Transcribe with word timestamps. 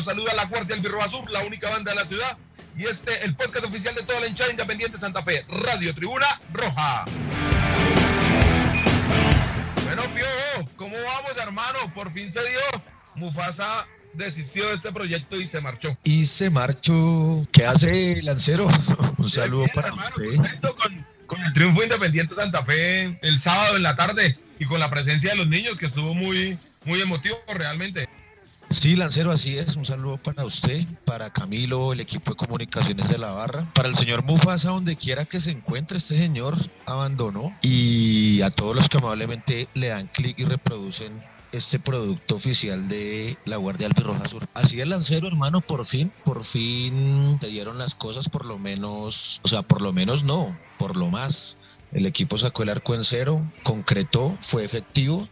Los 0.00 0.06
saluda 0.06 0.32
la 0.32 0.46
Guardia 0.46 0.74
Albirroja 0.76 1.08
Sur, 1.10 1.30
la 1.30 1.40
única 1.40 1.68
banda 1.68 1.90
de 1.90 1.98
la 1.98 2.06
ciudad. 2.06 2.38
Y 2.74 2.86
este, 2.86 3.22
el 3.22 3.36
podcast 3.36 3.66
oficial 3.66 3.94
de 3.94 4.02
toda 4.02 4.18
la 4.20 4.28
hinchada 4.28 4.50
independiente 4.50 4.96
Santa 4.96 5.22
Fe, 5.22 5.44
Radio 5.50 5.94
Tribuna 5.94 6.26
Roja. 6.54 7.04
Bueno, 9.84 10.02
Pio, 10.14 10.24
¿cómo 10.76 10.96
vamos, 10.96 11.36
hermano? 11.36 11.78
Por 11.92 12.10
fin 12.10 12.30
se 12.30 12.40
dio. 12.40 12.82
Mufasa 13.14 13.86
desistió 14.14 14.66
de 14.68 14.74
este 14.76 14.90
proyecto 14.90 15.38
y 15.38 15.46
se 15.46 15.60
marchó. 15.60 15.94
Y 16.04 16.24
se 16.24 16.48
marchó. 16.48 16.94
¿Qué 17.52 17.66
hace, 17.66 18.22
Lancero? 18.22 18.68
Un 19.18 19.28
saludo 19.28 19.64
Bien, 19.64 19.74
para 19.74 19.88
hermano, 19.88 20.16
usted. 20.16 20.36
contento 20.36 20.76
con, 20.76 21.06
con 21.26 21.42
el 21.42 21.52
triunfo 21.52 21.82
independiente 21.82 22.34
Santa 22.34 22.64
Fe 22.64 23.18
el 23.20 23.38
sábado 23.38 23.76
en 23.76 23.82
la 23.82 23.94
tarde 23.96 24.38
y 24.58 24.64
con 24.64 24.80
la 24.80 24.88
presencia 24.88 25.32
de 25.32 25.36
los 25.36 25.46
niños 25.46 25.76
que 25.76 25.84
estuvo 25.84 26.14
muy, 26.14 26.58
muy 26.86 27.02
emotivo 27.02 27.36
realmente. 27.54 28.08
Sí, 28.70 28.94
Lancero, 28.94 29.32
así 29.32 29.58
es. 29.58 29.76
Un 29.76 29.84
saludo 29.84 30.16
para 30.18 30.44
usted, 30.44 30.86
para 31.04 31.28
Camilo, 31.30 31.92
el 31.92 31.98
equipo 31.98 32.30
de 32.30 32.36
comunicaciones 32.36 33.08
de 33.08 33.18
la 33.18 33.32
barra, 33.32 33.68
para 33.74 33.88
el 33.88 33.96
señor 33.96 34.22
Mufasa, 34.22 34.70
donde 34.70 34.96
quiera 34.96 35.24
que 35.24 35.40
se 35.40 35.50
encuentre, 35.50 35.98
este 35.98 36.16
señor 36.16 36.56
abandonó. 36.86 37.52
Y 37.62 38.40
a 38.42 38.50
todos 38.50 38.76
los 38.76 38.88
que 38.88 38.98
amablemente 38.98 39.68
le 39.74 39.88
dan 39.88 40.06
clic 40.06 40.38
y 40.38 40.44
reproducen 40.44 41.20
este 41.52 41.80
producto 41.80 42.36
oficial 42.36 42.88
de 42.88 43.36
la 43.44 43.56
Guardia 43.56 43.88
Albirroja 43.88 44.28
Sur. 44.28 44.46
Así 44.54 44.80
es, 44.80 44.86
Lancero, 44.86 45.26
hermano, 45.26 45.60
por 45.60 45.84
fin, 45.84 46.12
por 46.24 46.44
fin 46.44 47.38
te 47.40 47.48
dieron 47.48 47.76
las 47.76 47.96
cosas, 47.96 48.28
por 48.28 48.46
lo 48.46 48.58
menos, 48.58 49.40
o 49.42 49.48
sea, 49.48 49.62
por 49.62 49.82
lo 49.82 49.92
menos 49.92 50.22
no, 50.22 50.56
por 50.78 50.96
lo 50.96 51.10
más. 51.10 51.78
El 51.92 52.06
equipo 52.06 52.38
sacó 52.38 52.62
el 52.62 52.68
arco 52.68 52.94
en 52.94 53.02
cero, 53.02 53.50
concretó, 53.64 54.36
fue 54.40 54.64
efectivo. 54.64 55.28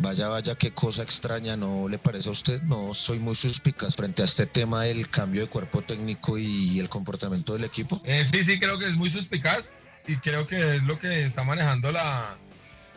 Vaya, 0.00 0.28
vaya, 0.28 0.54
qué 0.54 0.70
cosa 0.70 1.02
extraña, 1.02 1.56
¿no 1.56 1.88
le 1.88 1.98
parece 1.98 2.28
a 2.28 2.32
usted? 2.32 2.62
No 2.62 2.94
soy 2.94 3.18
muy 3.18 3.34
suspicaz 3.34 3.96
frente 3.96 4.22
a 4.22 4.26
este 4.26 4.46
tema 4.46 4.84
del 4.84 5.10
cambio 5.10 5.42
de 5.42 5.48
cuerpo 5.48 5.82
técnico 5.82 6.38
y 6.38 6.78
el 6.78 6.88
comportamiento 6.88 7.54
del 7.54 7.64
equipo. 7.64 8.00
Eh, 8.04 8.24
sí, 8.24 8.44
sí, 8.44 8.60
creo 8.60 8.78
que 8.78 8.86
es 8.86 8.94
muy 8.94 9.10
suspicaz 9.10 9.74
y 10.06 10.16
creo 10.16 10.46
que 10.46 10.76
es 10.76 10.82
lo 10.84 11.00
que 11.00 11.24
está 11.24 11.42
manejando 11.42 11.90
la, 11.90 12.38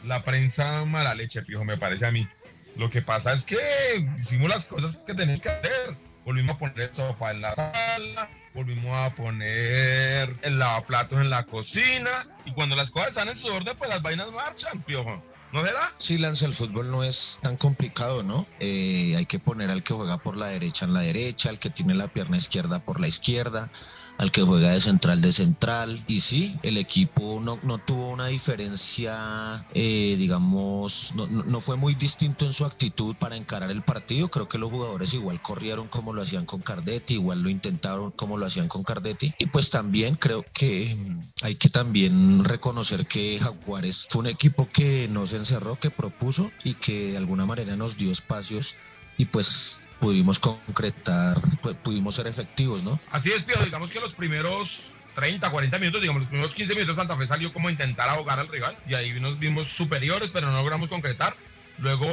la 0.03 0.23
prensa 0.23 0.85
mala 0.85 1.15
leche, 1.15 1.41
pijo, 1.41 1.65
me 1.65 1.75
parece 1.75 2.05
a 2.05 2.11
mí. 2.11 2.27
Lo 2.75 2.91
que 2.91 3.01
pasa 3.01 3.33
es 3.33 3.45
que 3.45 3.57
hicimos 4.19 4.49
las 4.49 4.65
cosas 4.65 4.97
que 5.05 5.15
teníamos 5.15 5.41
que 5.41 5.49
hacer. 5.49 5.97
Volvimos 6.23 6.53
a 6.53 6.57
poner 6.59 6.81
el 6.81 6.93
sofá 6.93 7.31
en 7.31 7.41
la 7.41 7.55
sala, 7.55 8.29
volvimos 8.53 8.93
a 8.93 9.15
poner 9.15 10.37
el 10.43 10.59
lavaplatos 10.59 11.19
en 11.19 11.31
la 11.31 11.47
cocina 11.47 12.27
y 12.45 12.51
cuando 12.53 12.75
las 12.75 12.91
cosas 12.91 13.09
están 13.09 13.27
en 13.27 13.35
su 13.35 13.47
orden, 13.47 13.75
pues 13.75 13.89
las 13.89 14.03
vainas 14.03 14.31
marchan, 14.31 14.83
piojo. 14.83 15.30
¿No 15.53 15.61
verá? 15.63 15.81
Sí, 15.99 16.17
Lance, 16.17 16.45
el 16.45 16.53
fútbol 16.53 16.89
no 16.91 17.03
es 17.03 17.39
tan 17.41 17.57
complicado, 17.57 18.23
¿no? 18.23 18.49
Eh, 18.59 19.15
hay 19.17 19.25
que 19.25 19.37
poner 19.39 19.69
al 19.69 19.83
que 19.83 19.93
juega 19.93 20.17
por 20.17 20.37
la 20.37 20.47
derecha 20.47 20.85
en 20.85 20.93
la 20.93 21.01
derecha, 21.01 21.49
al 21.49 21.59
que 21.59 21.69
tiene 21.69 21.93
la 21.93 22.07
pierna 22.07 22.37
izquierda 22.37 22.79
por 22.79 23.01
la 23.01 23.09
izquierda, 23.09 23.69
al 24.17 24.31
que 24.31 24.43
juega 24.43 24.69
de 24.71 24.79
central 24.79 25.19
de 25.21 25.33
central. 25.33 26.05
Y 26.07 26.21
sí, 26.21 26.57
el 26.63 26.77
equipo 26.77 27.41
no, 27.41 27.59
no 27.63 27.79
tuvo 27.79 28.11
una 28.11 28.27
diferencia, 28.27 29.13
eh, 29.73 30.15
digamos, 30.17 31.11
no, 31.15 31.27
no- 31.27 31.59
fue 31.59 31.75
muy 31.75 31.95
distinto 31.95 32.45
en 32.45 32.53
su 32.53 32.63
actitud 32.63 33.17
para 33.17 33.35
encarar 33.35 33.71
el 33.71 33.83
partido. 33.83 34.29
Creo 34.29 34.47
que 34.47 34.57
los 34.57 34.69
jugadores 34.69 35.13
igual 35.13 35.41
corrieron 35.41 35.89
como 35.89 36.13
lo 36.13 36.21
hacían 36.21 36.45
con 36.45 36.61
Cardetti, 36.61 37.15
igual 37.15 37.41
lo 37.43 37.49
intentaron 37.49 38.11
como 38.13 38.37
lo 38.37 38.45
hacían 38.45 38.69
con 38.69 38.83
Cardetti. 38.83 39.33
Y 39.37 39.47
pues 39.47 39.69
también 39.69 40.15
creo 40.15 40.45
que 40.53 40.95
hay 41.41 41.55
que 41.55 41.69
también 41.69 42.43
reconocer 42.45 43.05
que 43.07 43.37
Jaguares 43.39 44.07
fue 44.09 44.21
un 44.21 44.27
equipo 44.27 44.69
que 44.69 45.07
no 45.09 45.25
se 45.27 45.40
encerró, 45.41 45.75
que 45.79 45.89
propuso 45.91 46.51
y 46.63 46.73
que 46.75 47.11
de 47.11 47.17
alguna 47.17 47.45
manera 47.45 47.75
nos 47.75 47.97
dio 47.97 48.11
espacios 48.11 48.75
y 49.17 49.25
pues 49.25 49.87
pudimos 49.99 50.39
concretar, 50.39 51.37
pues, 51.61 51.75
pudimos 51.75 52.15
ser 52.15 52.27
efectivos, 52.27 52.83
¿no? 52.83 52.99
Así 53.11 53.31
es, 53.31 53.43
Pío. 53.43 53.55
Digamos 53.63 53.91
que 53.91 53.99
los 53.99 54.15
primeros 54.15 54.95
30, 55.15 55.49
40 55.51 55.77
minutos, 55.79 56.01
digamos, 56.01 56.21
los 56.21 56.29
primeros 56.29 56.55
15 56.55 56.73
minutos, 56.73 56.95
Santa 56.95 57.17
Fe 57.17 57.27
salió 57.27 57.51
como 57.53 57.67
a 57.67 57.71
intentar 57.71 58.09
ahogar 58.09 58.39
al 58.39 58.47
rival. 58.47 58.75
Y 58.87 58.93
ahí 58.95 59.19
nos 59.19 59.37
vimos 59.37 59.67
superiores, 59.67 60.31
pero 60.31 60.49
no 60.49 60.57
logramos 60.57 60.89
concretar. 60.89 61.35
Luego 61.77 62.07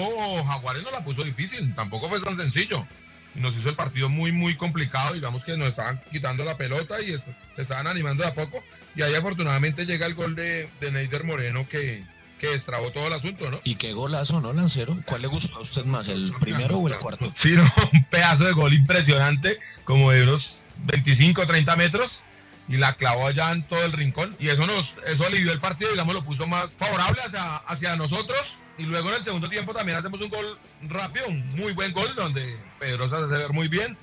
Jaguares 0.44 0.82
nos 0.82 0.92
la 0.92 1.04
puso 1.04 1.22
difícil. 1.24 1.74
Tampoco 1.74 2.08
fue 2.08 2.20
tan 2.20 2.36
sencillo. 2.36 2.86
Y 3.34 3.40
nos 3.40 3.56
hizo 3.56 3.68
el 3.68 3.76
partido 3.76 4.08
muy, 4.08 4.32
muy 4.32 4.56
complicado. 4.56 5.14
Digamos 5.14 5.44
que 5.44 5.56
nos 5.56 5.68
estaban 5.68 6.02
quitando 6.10 6.44
la 6.44 6.56
pelota 6.56 7.00
y 7.00 7.12
es- 7.12 7.26
se 7.54 7.62
estaban 7.62 7.86
animando 7.86 8.24
de 8.24 8.30
a 8.30 8.34
poco. 8.34 8.62
Y 8.96 9.02
ahí 9.02 9.14
afortunadamente 9.14 9.86
llega 9.86 10.06
el 10.06 10.14
gol 10.14 10.34
de, 10.34 10.68
de 10.80 10.90
Neider 10.92 11.24
Moreno 11.24 11.68
que, 11.68 12.04
que 12.38 12.48
destrabó 12.48 12.90
todo 12.92 13.06
el 13.08 13.12
asunto, 13.12 13.50
¿no? 13.50 13.60
Y 13.64 13.74
qué 13.74 13.92
golazo, 13.92 14.40
¿no, 14.40 14.52
Lancero? 14.52 14.96
¿Cuál 15.04 15.22
le 15.22 15.28
gustó 15.28 15.54
a 15.56 15.60
usted 15.60 15.84
más, 15.84 16.08
el 16.08 16.32
primero 16.40 16.78
o 16.78 16.88
el 16.88 16.96
cuarto? 16.98 17.30
Sí, 17.34 17.52
no, 17.52 17.62
un 17.92 18.04
pedazo 18.04 18.44
de 18.44 18.52
gol 18.52 18.72
impresionante, 18.72 19.58
como 19.84 20.10
de 20.10 20.22
unos 20.22 20.66
25, 20.86 21.46
30 21.46 21.76
metros, 21.76 22.24
y 22.68 22.76
la 22.76 22.94
clavó 22.96 23.26
allá 23.26 23.52
en 23.52 23.66
todo 23.66 23.84
el 23.84 23.92
rincón. 23.92 24.36
Y 24.38 24.48
eso 24.48 24.66
nos, 24.66 24.98
eso 25.06 25.26
alivió 25.26 25.52
el 25.52 25.60
partido, 25.60 25.90
digamos, 25.90 26.14
lo 26.14 26.24
puso 26.24 26.46
más 26.46 26.76
favorable 26.76 27.20
hacia, 27.22 27.56
hacia 27.56 27.96
nosotros. 27.96 28.60
Y 28.76 28.84
luego 28.84 29.08
en 29.08 29.16
el 29.16 29.24
segundo 29.24 29.48
tiempo 29.48 29.74
también 29.74 29.98
hacemos 29.98 30.20
un 30.20 30.28
gol 30.28 30.58
rápido, 30.82 31.26
un 31.28 31.48
muy 31.56 31.72
buen 31.72 31.92
gol, 31.92 32.14
donde 32.14 32.58
Pedrosa 32.78 33.18
se 33.18 33.24
hace 33.24 33.42
ver 33.42 33.52
muy 33.52 33.68
bien. 33.68 33.96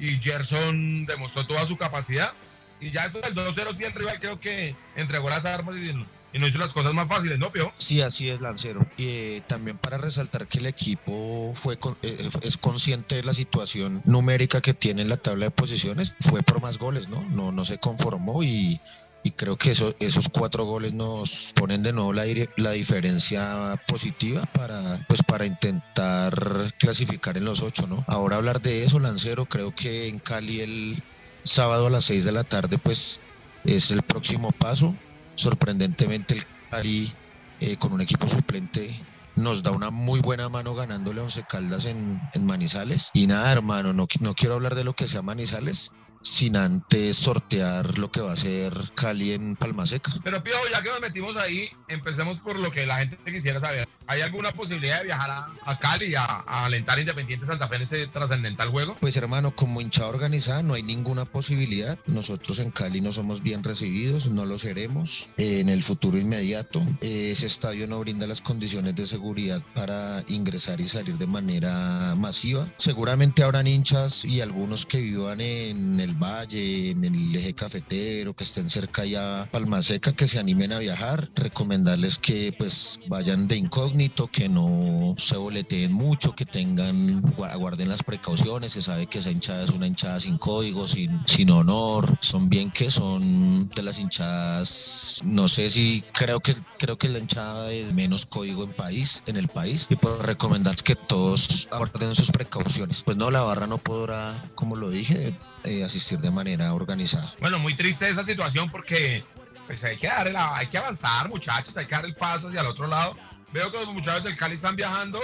Y 0.00 0.20
Gerson 0.20 1.06
demostró 1.06 1.46
toda 1.46 1.64
su 1.64 1.76
capacidad. 1.76 2.32
Y 2.80 2.90
ya 2.90 3.02
después 3.04 3.24
del 3.24 3.34
2-0, 3.34 3.74
sí, 3.74 3.84
el 3.84 3.92
rival 3.92 4.20
creo 4.20 4.40
que 4.40 4.76
entregó 4.96 5.30
las 5.30 5.44
armas 5.44 5.76
y, 5.76 5.92
y 6.32 6.38
nos 6.38 6.50
hizo 6.50 6.58
las 6.58 6.72
cosas 6.72 6.94
más 6.94 7.08
fáciles, 7.08 7.38
¿no, 7.38 7.50
Pio? 7.50 7.72
Sí, 7.78 8.00
así 8.02 8.28
es, 8.28 8.40
Lancero. 8.40 8.80
Y 8.96 9.06
eh, 9.08 9.42
también 9.46 9.78
para 9.78 9.98
resaltar 9.98 10.46
que 10.46 10.58
el 10.58 10.66
equipo 10.66 11.54
fue 11.54 11.78
con- 11.78 11.96
eh, 12.02 12.28
es 12.42 12.58
consciente 12.58 13.16
de 13.16 13.22
la 13.24 13.32
situación 13.34 14.00
numérica 14.04 14.60
que 14.60 14.74
tiene 14.74 15.02
en 15.02 15.08
la 15.08 15.16
tabla 15.16 15.46
de 15.46 15.50
posiciones, 15.52 16.16
fue 16.20 16.42
por 16.42 16.60
más 16.60 16.78
goles, 16.78 17.08
¿no? 17.08 17.28
No, 17.30 17.52
no 17.52 17.64
se 17.64 17.78
conformó 17.78 18.42
y, 18.42 18.78
y 19.22 19.32
creo 19.32 19.56
que 19.56 19.70
eso, 19.72 19.94
esos 20.00 20.28
cuatro 20.28 20.64
goles 20.64 20.92
nos 20.94 21.52
ponen 21.54 21.82
de 21.82 21.92
nuevo 21.92 22.12
la, 22.12 22.24
la 22.56 22.72
diferencia 22.72 23.76
positiva 23.86 24.42
para, 24.52 24.98
pues, 25.08 25.22
para 25.22 25.46
intentar 25.46 26.32
clasificar 26.78 27.36
en 27.36 27.44
los 27.44 27.62
ocho, 27.62 27.86
¿no? 27.86 28.04
Ahora 28.06 28.36
hablar 28.36 28.60
de 28.60 28.84
eso, 28.84 28.98
Lancero, 29.00 29.46
creo 29.46 29.72
que 29.72 30.08
en 30.08 30.18
Cali 30.20 30.60
el 30.60 31.02
sábado 31.42 31.86
a 31.86 31.90
las 31.90 32.04
seis 32.04 32.24
de 32.24 32.32
la 32.32 32.44
tarde, 32.44 32.78
pues 32.78 33.24
es 33.64 33.90
el 33.90 34.02
próximo 34.02 34.50
paso. 34.58 34.98
Sorprendentemente 35.38 36.34
el 36.34 36.42
Cali 36.68 37.16
eh, 37.60 37.76
con 37.76 37.92
un 37.92 38.00
equipo 38.00 38.28
suplente 38.28 39.08
nos 39.36 39.62
da 39.62 39.70
una 39.70 39.90
muy 39.90 40.20
buena 40.20 40.48
mano 40.48 40.74
ganándole 40.74 41.20
a 41.20 41.24
Once 41.24 41.44
Caldas 41.44 41.84
en, 41.84 42.20
en 42.32 42.44
Manizales. 42.44 43.10
Y 43.12 43.28
nada, 43.28 43.52
hermano, 43.52 43.92
no, 43.92 44.06
no 44.20 44.34
quiero 44.34 44.54
hablar 44.56 44.74
de 44.74 44.82
lo 44.82 44.94
que 44.94 45.06
sea 45.06 45.22
Manizales 45.22 45.94
sin 46.20 46.56
antes 46.56 47.16
sortear 47.16 47.98
lo 47.98 48.10
que 48.10 48.20
va 48.20 48.32
a 48.32 48.36
ser 48.36 48.72
Cali 48.94 49.32
en 49.32 49.56
Palmaseca. 49.56 50.12
Pero 50.24 50.42
Pío, 50.42 50.54
ya 50.72 50.82
que 50.82 50.90
nos 50.90 51.00
metimos 51.00 51.36
ahí, 51.36 51.70
empecemos 51.88 52.38
por 52.38 52.58
lo 52.58 52.70
que 52.70 52.86
la 52.86 52.98
gente 52.98 53.18
quisiera 53.24 53.60
saber. 53.60 53.88
¿Hay 54.06 54.22
alguna 54.22 54.52
posibilidad 54.52 55.00
de 55.00 55.04
viajar 55.04 55.30
a, 55.30 55.52
a 55.66 55.78
Cali 55.78 56.14
a, 56.14 56.24
a 56.24 56.64
alentar 56.64 56.96
a 56.96 57.00
Independiente 57.00 57.44
Santa 57.44 57.68
Fe 57.68 57.76
en 57.76 57.82
este 57.82 58.06
trascendental 58.06 58.70
juego? 58.70 58.96
Pues 59.00 59.16
hermano, 59.16 59.54
como 59.54 59.80
hinchada 59.80 60.08
organizada 60.08 60.62
no 60.62 60.74
hay 60.74 60.82
ninguna 60.82 61.26
posibilidad. 61.26 61.98
Nosotros 62.06 62.58
en 62.60 62.70
Cali 62.70 63.00
no 63.00 63.12
somos 63.12 63.42
bien 63.42 63.62
recibidos, 63.62 64.28
no 64.30 64.46
lo 64.46 64.58
seremos 64.58 65.34
eh, 65.36 65.60
en 65.60 65.68
el 65.68 65.82
futuro 65.82 66.18
inmediato. 66.18 66.80
Eh, 67.02 67.30
ese 67.32 67.46
estadio 67.46 67.86
no 67.86 68.00
brinda 68.00 68.26
las 68.26 68.40
condiciones 68.40 68.94
de 68.96 69.06
seguridad 69.06 69.62
para 69.74 70.22
ingresar 70.28 70.80
y 70.80 70.86
salir 70.86 71.18
de 71.18 71.26
manera 71.26 72.14
masiva. 72.16 72.66
Seguramente 72.76 73.42
habrán 73.42 73.66
hinchas 73.66 74.24
y 74.24 74.40
algunos 74.40 74.86
que 74.86 74.98
vivan 74.98 75.40
en 75.40 76.00
el 76.00 76.07
valle, 76.14 76.90
en 76.90 77.04
el 77.04 77.34
eje 77.36 77.54
cafetero, 77.54 78.34
que 78.34 78.44
estén 78.44 78.68
cerca 78.68 79.04
ya 79.04 79.42
a 79.42 79.50
Palma 79.50 79.82
Seca, 79.82 80.12
que 80.12 80.26
se 80.26 80.38
animen 80.38 80.72
a 80.72 80.78
viajar. 80.78 81.28
Recomendarles 81.34 82.18
que 82.18 82.54
pues 82.58 83.00
vayan 83.08 83.48
de 83.48 83.56
incógnito 83.56 84.28
que 84.28 84.48
no 84.48 85.14
se 85.18 85.36
boleteen 85.36 85.92
mucho, 85.92 86.34
que 86.34 86.44
tengan, 86.44 87.22
guarden 87.22 87.88
las 87.88 88.02
precauciones, 88.02 88.72
se 88.72 88.82
sabe 88.82 89.06
que 89.06 89.18
esa 89.18 89.30
hinchada 89.30 89.64
es 89.64 89.70
una 89.70 89.86
hinchada 89.86 90.20
sin 90.20 90.38
código, 90.38 90.86
sin, 90.88 91.20
sin 91.26 91.50
honor, 91.50 92.18
son 92.20 92.48
bien 92.48 92.70
que 92.70 92.90
son 92.90 93.68
de 93.68 93.82
las 93.82 93.98
hinchadas, 93.98 95.20
no 95.24 95.48
sé 95.48 95.70
si 95.70 96.04
creo 96.12 96.40
que 96.40 96.54
creo 96.78 96.96
que 96.96 97.08
la 97.08 97.18
hinchada 97.18 97.66
de 97.66 97.92
menos 97.94 98.26
código 98.26 98.64
en 98.64 98.72
país, 98.72 99.22
en 99.26 99.36
el 99.36 99.48
país, 99.48 99.86
y 99.90 99.96
puedo 99.96 100.22
recomendar 100.22 100.76
que 100.76 100.94
todos 100.94 101.68
guarden 101.70 102.14
sus 102.14 102.30
precauciones. 102.30 103.02
Pues 103.04 103.16
no, 103.16 103.30
la 103.30 103.40
barra 103.42 103.66
no 103.66 103.78
podrá, 103.78 104.50
como 104.54 104.76
lo 104.76 104.90
dije, 104.90 105.38
eh, 105.68 105.84
asistir 105.84 106.18
de 106.18 106.30
manera 106.30 106.72
organizada. 106.72 107.34
Bueno, 107.40 107.58
muy 107.58 107.74
triste 107.74 108.08
esa 108.08 108.24
situación 108.24 108.70
porque 108.70 109.24
pues 109.66 109.84
hay 109.84 109.98
que, 109.98 110.06
dar 110.06 110.32
hay 110.54 110.66
que 110.66 110.78
avanzar, 110.78 111.28
muchachos, 111.28 111.76
hay 111.76 111.84
que 111.84 111.94
dar 111.94 112.06
el 112.06 112.14
paso 112.14 112.48
hacia 112.48 112.62
el 112.62 112.66
otro 112.66 112.86
lado. 112.86 113.16
Veo 113.52 113.70
que 113.70 113.78
los 113.78 113.92
muchachos 113.92 114.24
del 114.24 114.36
Cali 114.36 114.54
están 114.54 114.76
viajando, 114.76 115.20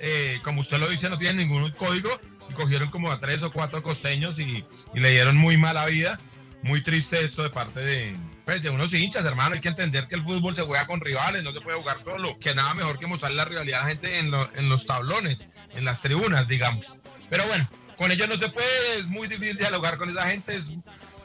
eh, 0.00 0.38
como 0.44 0.60
usted 0.60 0.78
lo 0.78 0.88
dice, 0.88 1.10
no 1.10 1.18
tienen 1.18 1.48
ningún 1.48 1.70
código 1.72 2.08
y 2.48 2.54
cogieron 2.54 2.90
como 2.90 3.10
a 3.10 3.18
tres 3.18 3.42
o 3.42 3.52
cuatro 3.52 3.82
costeños 3.82 4.38
y, 4.38 4.64
le 4.94 5.10
dieron 5.10 5.36
muy 5.36 5.56
mala 5.56 5.86
vida. 5.86 6.18
Muy 6.62 6.82
triste 6.82 7.22
esto 7.22 7.44
de 7.44 7.50
parte 7.50 7.78
de, 7.80 8.16
pues, 8.44 8.62
de 8.62 8.70
unos 8.70 8.92
hinchas, 8.92 9.24
hermano. 9.24 9.54
Hay 9.54 9.60
que 9.60 9.68
entender 9.68 10.08
que 10.08 10.16
el 10.16 10.22
fútbol 10.22 10.56
se 10.56 10.62
juega 10.62 10.88
con 10.88 11.00
rivales, 11.00 11.44
no 11.44 11.52
se 11.52 11.60
puede 11.60 11.78
jugar 11.78 11.98
solo. 12.02 12.36
Que 12.40 12.52
nada 12.52 12.74
mejor 12.74 12.98
que 12.98 13.06
mostrar 13.06 13.30
la 13.30 13.44
rivalidad 13.44 13.80
a 13.80 13.84
la 13.84 13.90
gente 13.90 14.18
en, 14.18 14.32
en 14.56 14.68
los 14.68 14.84
tablones, 14.84 15.48
en 15.74 15.84
las 15.84 16.00
tribunas, 16.00 16.48
digamos. 16.48 16.98
Pero 17.30 17.46
bueno, 17.46 17.68
con 17.98 18.12
ellos 18.12 18.28
no 18.28 18.38
se 18.38 18.48
puede, 18.48 18.96
es 18.96 19.08
muy 19.08 19.26
difícil 19.26 19.58
dialogar 19.58 19.98
con 19.98 20.08
esa 20.08 20.26
gente, 20.30 20.54
es 20.54 20.70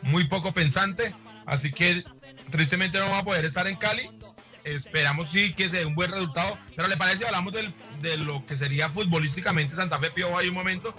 muy 0.02 0.26
poco 0.26 0.52
pensante. 0.54 1.16
Así 1.46 1.72
que 1.72 2.04
tristemente 2.50 2.98
no 2.98 3.06
vamos 3.06 3.22
a 3.22 3.26
poder 3.26 3.46
estar 3.46 3.68
en 3.68 3.78
Cali. 3.78 4.10
Esperamos 4.64 5.30
sí 5.30 5.54
que 5.54 5.70
sea 5.70 5.86
un 5.86 5.94
buen 5.94 6.12
resultado, 6.12 6.58
pero 6.76 6.88
le 6.88 6.98
parece 6.98 7.26
hablamos 7.26 7.54
de 7.54 8.18
lo 8.18 8.46
que 8.46 8.58
sería 8.58 8.90
futbolísticamente 8.90 9.76
Santa 9.76 10.00
Fe 10.00 10.10
Pío 10.12 10.38
hay 10.38 10.48
un 10.48 10.56
momento, 10.56 10.96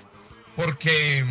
porque 0.55 1.25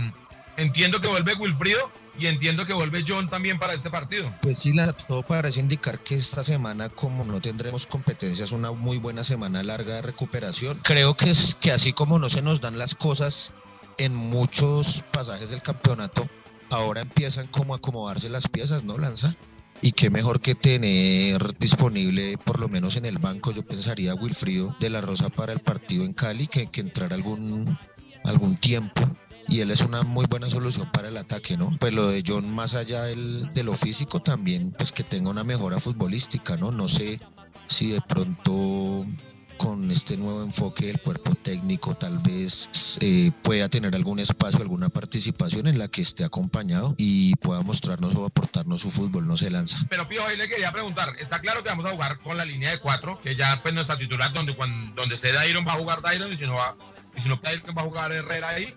entiendo 0.58 1.00
que 1.00 1.08
vuelve 1.08 1.36
Wilfrido 1.36 1.92
y 2.18 2.26
entiendo 2.28 2.66
que 2.66 2.74
vuelve 2.74 3.04
John 3.08 3.30
también 3.30 3.60
para 3.60 3.74
este 3.74 3.90
partido. 3.90 4.34
Pues 4.42 4.60
sí, 4.60 4.74
todo 5.08 5.24
parece 5.24 5.60
indicar 5.60 6.00
que 6.00 6.16
esta 6.16 6.44
semana, 6.44 6.90
como 6.90 7.24
no 7.24 7.40
tendremos 7.40 7.88
competencias, 7.88 8.52
una 8.52 8.72
muy 8.72 8.98
buena 8.98 9.24
semana 9.24 9.64
larga 9.64 9.96
de 9.96 10.02
recuperación. 10.02 10.80
Creo 10.84 11.16
que 11.16 11.30
es 11.30 11.56
que 11.56 11.72
así 11.72 11.94
como 11.94 12.20
no 12.20 12.30
se 12.30 12.42
nos 12.42 12.62
dan 12.62 12.78
las 12.78 12.96
cosas 12.96 13.54
en 13.98 14.16
muchos 14.16 15.06
pasajes 15.12 15.52
del 15.52 15.62
campeonato, 15.62 16.28
ahora 16.70 17.02
empiezan 17.02 17.48
como 17.48 17.74
a 17.74 17.78
acomodarse 17.78 18.30
las 18.30 18.48
piezas, 18.48 18.84
¿no, 18.84 18.98
Lanza? 18.98 19.36
Y 19.82 19.92
qué 19.92 20.10
mejor 20.10 20.40
que 20.40 20.56
tener 20.56 21.58
disponible, 21.60 22.38
por 22.38 22.60
lo 22.60 22.70
menos 22.70 22.96
en 22.96 23.06
el 23.06 23.20
banco, 23.20 23.52
yo 23.52 23.64
pensaría 23.64 24.16
Wilfrido 24.16 24.76
de 24.80 24.90
la 24.90 25.02
Rosa 25.02 25.30
para 25.30 25.52
el 25.52 25.60
partido 25.60 26.06
en 26.06 26.14
Cali, 26.14 26.48
que, 26.48 26.68
que 26.68 26.82
entrar 26.82 27.12
algún, 27.14 27.78
algún 28.24 28.56
tiempo. 28.56 29.02
Y 29.50 29.60
él 29.60 29.72
es 29.72 29.82
una 29.82 30.04
muy 30.04 30.26
buena 30.28 30.50
solución 30.50 30.90
para 30.94 31.10
el 31.10 31.18
ataque, 31.18 31.58
¿no? 31.58 31.76
Pues 31.80 31.94
lo 31.94 32.08
de 32.08 32.24
John, 32.26 32.50
más 32.50 32.76
allá 32.76 33.04
del, 33.04 33.52
de 33.52 33.64
lo 33.64 33.76
físico, 33.76 34.22
también, 34.22 34.74
pues 34.78 34.94
que 34.94 35.04
tenga 35.04 35.30
una 35.30 35.44
mejora 35.44 35.80
futbolística, 35.80 36.56
¿no? 36.56 36.72
No 36.72 36.88
sé 36.88 37.20
si 37.68 37.92
de 37.92 38.00
pronto 38.08 39.06
con 39.64 39.90
este 39.90 40.18
nuevo 40.18 40.44
enfoque 40.44 40.88
del 40.88 41.00
cuerpo 41.00 41.36
técnico 41.36 41.96
tal 41.96 42.20
vez 42.20 42.70
eh, 43.00 43.32
pueda 43.44 43.70
tener 43.70 43.96
algún 43.96 44.20
espacio, 44.20 44.60
alguna 44.60 44.90
participación 44.90 45.68
en 45.68 45.80
la 45.80 45.88
que 45.88 46.02
esté 46.02 46.26
acompañado 46.26 46.94
y 46.98 47.34
pueda 47.38 47.62
mostrarnos 47.62 48.14
o 48.16 48.26
aportarnos 48.26 48.82
su 48.82 48.92
fútbol, 48.92 49.26
no 49.26 49.38
se 49.38 49.50
lanza. 49.50 49.78
Pero 49.90 50.06
Pío, 50.10 50.26
ahí 50.28 50.36
le 50.36 50.50
quería 50.50 50.70
preguntar, 50.74 51.16
está 51.18 51.40
claro 51.40 51.64
que 51.64 51.70
vamos 51.70 51.86
a 51.86 51.92
jugar 51.92 52.20
con 52.20 52.36
la 52.36 52.44
línea 52.44 52.72
de 52.72 52.80
cuatro, 52.80 53.18
que 53.22 53.38
ya 53.38 53.62
pues 53.62 53.74
nuestra 53.74 53.98
titular 53.98 54.34
donde, 54.34 54.54
cuando, 54.54 55.02
donde 55.02 55.16
Dairon 55.16 55.66
va 55.66 55.72
a 55.72 55.78
jugar 55.78 56.02
Dairon 56.02 56.34
y 56.34 56.36
si 56.36 56.46
no 56.46 56.56
va, 56.56 56.76
y 57.16 57.22
si 57.22 57.30
no 57.30 57.40
va 57.42 57.82
a 57.82 57.86
jugar 57.86 58.12
Herrera 58.12 58.50
ahí 58.50 58.68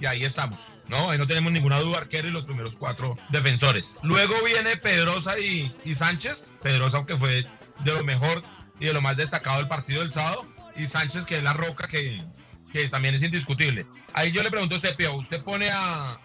y 0.00 0.06
ahí 0.06 0.22
estamos, 0.22 0.60
¿no? 0.86 1.10
Ahí 1.10 1.18
no 1.18 1.26
tenemos 1.26 1.50
ninguna 1.50 1.80
duda, 1.80 1.98
arquero 1.98 2.28
y 2.28 2.30
los 2.30 2.44
primeros 2.44 2.76
cuatro 2.76 3.16
defensores. 3.30 3.98
Luego 4.04 4.34
viene 4.44 4.76
Pedrosa 4.76 5.36
y, 5.36 5.74
y 5.84 5.96
Sánchez, 5.96 6.54
Pedrosa 6.62 6.98
aunque 6.98 7.16
fue 7.16 7.44
de 7.84 7.92
lo 7.92 8.04
mejor 8.04 8.40
y 8.80 8.86
de 8.86 8.92
lo 8.92 9.00
más 9.00 9.16
destacado 9.16 9.58
del 9.58 9.68
partido 9.68 10.00
del 10.00 10.12
sábado. 10.12 10.46
Y 10.76 10.86
Sánchez, 10.86 11.24
que 11.24 11.36
es 11.36 11.42
la 11.42 11.52
roca, 11.52 11.88
que, 11.88 12.24
que 12.72 12.88
también 12.88 13.14
es 13.14 13.22
indiscutible. 13.22 13.86
Ahí 14.12 14.30
yo 14.30 14.42
le 14.42 14.50
pregunto 14.50 14.76
a 14.76 14.78
usted, 14.78 14.94
Pio, 14.96 15.14
usted 15.14 15.42
pone 15.42 15.68
a, 15.70 16.20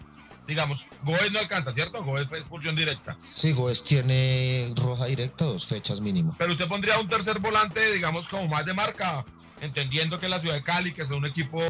digamos, 0.46 0.88
Goes 1.02 1.32
no 1.32 1.40
alcanza, 1.40 1.72
¿cierto? 1.72 2.02
Goes 2.04 2.28
fue 2.28 2.38
expulsión 2.38 2.76
directa. 2.76 3.16
Sí, 3.18 3.52
Goes 3.52 3.82
tiene 3.84 4.72
roja 4.76 5.06
directa, 5.06 5.44
dos 5.44 5.66
fechas 5.66 6.00
mínimo. 6.00 6.34
Pero 6.38 6.52
usted 6.52 6.68
pondría 6.68 6.98
un 6.98 7.08
tercer 7.08 7.38
volante, 7.40 7.80
digamos, 7.92 8.28
como 8.28 8.46
más 8.48 8.64
de 8.66 8.74
marca, 8.74 9.24
entendiendo 9.60 10.20
que 10.20 10.28
la 10.28 10.38
ciudad 10.38 10.54
de 10.54 10.62
Cali, 10.62 10.92
que 10.92 11.02
es 11.02 11.10
un 11.10 11.26
equipo, 11.26 11.60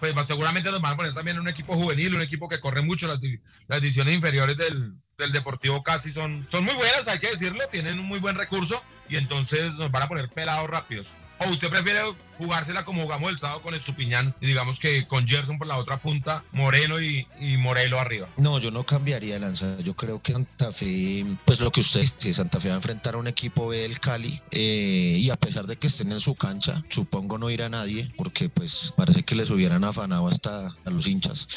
pues 0.00 0.26
seguramente 0.26 0.70
nos 0.70 0.80
van 0.80 0.94
a 0.94 0.96
poner 0.96 1.14
también 1.14 1.38
un 1.38 1.48
equipo 1.48 1.74
juvenil, 1.74 2.14
un 2.14 2.22
equipo 2.22 2.48
que 2.48 2.60
corre 2.60 2.82
mucho, 2.82 3.06
las, 3.06 3.20
las 3.68 3.80
divisiones 3.80 4.14
inferiores 4.14 4.56
del, 4.56 4.94
del 5.18 5.32
Deportivo 5.32 5.82
casi 5.82 6.10
son, 6.10 6.46
son 6.50 6.64
muy 6.64 6.74
buenas, 6.74 7.06
hay 7.08 7.18
que 7.18 7.30
decirlo, 7.30 7.60
tienen 7.70 7.98
un 7.98 8.06
muy 8.06 8.18
buen 8.18 8.36
recurso 8.36 8.82
y 9.12 9.16
entonces 9.16 9.74
nos 9.74 9.90
van 9.90 10.04
a 10.04 10.08
poner 10.08 10.28
pelados 10.30 10.70
rápidos. 10.70 11.08
¿O 11.38 11.48
usted 11.50 11.68
prefiere 11.68 12.00
jugársela 12.42 12.84
como 12.84 13.02
jugamos 13.02 13.30
el 13.30 13.38
sábado 13.38 13.62
con 13.62 13.74
Estupiñán 13.74 14.34
y 14.40 14.46
digamos 14.46 14.80
que 14.80 15.06
con 15.06 15.26
Gerson 15.26 15.58
por 15.58 15.66
la 15.66 15.76
otra 15.76 15.98
punta, 15.98 16.44
Moreno 16.52 17.00
y, 17.00 17.26
y 17.40 17.56
Morelo 17.58 17.98
arriba? 17.98 18.28
No, 18.36 18.58
yo 18.58 18.70
no 18.70 18.84
cambiaría 18.84 19.38
lanza. 19.38 19.78
Yo 19.80 19.94
creo 19.94 20.20
que 20.20 20.32
Santa 20.32 20.72
Fe, 20.72 21.24
pues 21.44 21.60
lo 21.60 21.70
que 21.70 21.80
usted 21.80 22.00
dice, 22.00 22.34
Santa 22.34 22.60
Fe 22.60 22.68
va 22.68 22.74
a 22.74 22.78
enfrentar 22.78 23.14
a 23.14 23.18
un 23.18 23.28
equipo 23.28 23.68
B 23.68 23.78
del 23.78 24.00
Cali 24.00 24.40
eh, 24.50 25.16
y 25.18 25.30
a 25.30 25.36
pesar 25.36 25.66
de 25.66 25.76
que 25.76 25.86
estén 25.86 26.12
en 26.12 26.20
su 26.20 26.34
cancha, 26.34 26.82
supongo 26.88 27.38
no 27.38 27.50
irá 27.50 27.68
nadie 27.68 28.12
porque 28.16 28.48
pues 28.48 28.92
parece 28.96 29.22
que 29.22 29.34
les 29.34 29.50
hubieran 29.50 29.84
afanado 29.84 30.28
hasta 30.28 30.66
a 30.84 30.90
los 30.90 31.06
hinchas. 31.06 31.48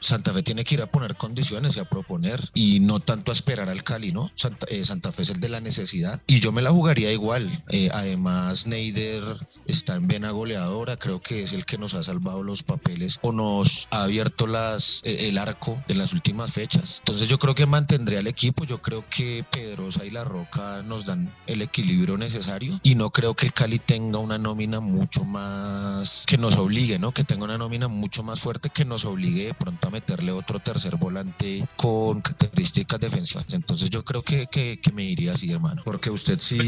Santa 0.00 0.32
Fe 0.32 0.42
tiene 0.42 0.64
que 0.64 0.76
ir 0.76 0.82
a 0.82 0.90
poner 0.90 1.16
condiciones 1.16 1.76
y 1.76 1.80
a 1.80 1.84
proponer 1.84 2.40
y 2.54 2.80
no 2.80 3.00
tanto 3.00 3.30
a 3.30 3.34
esperar 3.34 3.68
al 3.68 3.84
Cali, 3.84 4.12
¿no? 4.12 4.30
Santa, 4.34 4.66
eh, 4.70 4.84
Santa 4.84 5.12
Fe 5.12 5.22
es 5.22 5.30
el 5.30 5.40
de 5.40 5.50
la 5.50 5.60
necesidad 5.60 6.20
y 6.26 6.40
yo 6.40 6.52
me 6.52 6.62
la 6.62 6.70
jugaría 6.70 7.12
igual. 7.12 7.48
Eh, 7.68 7.90
además, 7.92 8.66
Neider 8.66 9.22
está 9.66 9.96
en 9.96 10.08
vena 10.20 10.32
goleadora, 10.32 10.98
creo 10.98 11.22
que 11.22 11.42
es 11.42 11.54
el 11.54 11.64
que 11.64 11.78
nos 11.78 11.94
ha 11.94 12.04
salvado 12.04 12.42
los 12.42 12.62
papeles 12.62 13.18
o 13.22 13.32
nos 13.32 13.88
ha 13.90 14.02
abierto 14.02 14.46
las, 14.46 15.02
eh, 15.06 15.28
el 15.28 15.38
arco 15.38 15.82
de 15.88 15.94
las 15.94 16.12
últimas 16.12 16.52
fechas. 16.52 16.98
Entonces 16.98 17.26
yo 17.26 17.38
creo 17.38 17.54
que 17.54 17.64
mantendría 17.64 18.18
el 18.18 18.26
equipo, 18.26 18.64
yo 18.64 18.82
creo 18.82 19.02
que 19.08 19.46
Pedrosa 19.50 20.04
y 20.04 20.10
La 20.10 20.24
Roca 20.24 20.82
nos 20.84 21.06
dan 21.06 21.34
el 21.46 21.62
equilibrio 21.62 22.18
necesario 22.18 22.78
y 22.82 22.96
no 22.96 23.08
creo 23.08 23.34
que 23.34 23.46
el 23.46 23.54
Cali 23.54 23.78
tenga 23.78 24.18
una 24.18 24.36
nómina 24.36 24.80
mucho 24.80 25.24
más 25.24 26.26
que 26.26 26.36
nos 26.36 26.58
obligue, 26.58 26.98
¿no? 26.98 27.12
Que 27.12 27.24
tenga 27.24 27.44
una 27.44 27.56
nómina 27.56 27.88
mucho 27.88 28.22
más 28.22 28.40
fuerte 28.40 28.68
que 28.68 28.84
nos 28.84 29.06
obligue 29.06 29.46
de 29.46 29.54
pronto 29.54 29.90
meterle 29.90 30.32
otro 30.32 30.60
tercer 30.60 30.96
volante 30.96 31.66
con 31.76 32.20
características 32.20 33.00
defensivas. 33.00 33.46
Entonces 33.52 33.88
yo 33.88 34.04
creo 34.04 34.22
que, 34.22 34.46
que, 34.48 34.78
me 34.92 35.04
iría 35.04 35.32
así, 35.32 35.50
hermano. 35.50 35.80
Porque 35.82 36.10
usted 36.10 36.38
sí... 36.40 36.60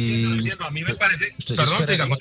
a 0.60 0.70
mí 0.70 0.82
me 0.84 0.94
parece... 0.94 1.34
perdón, 1.54 2.16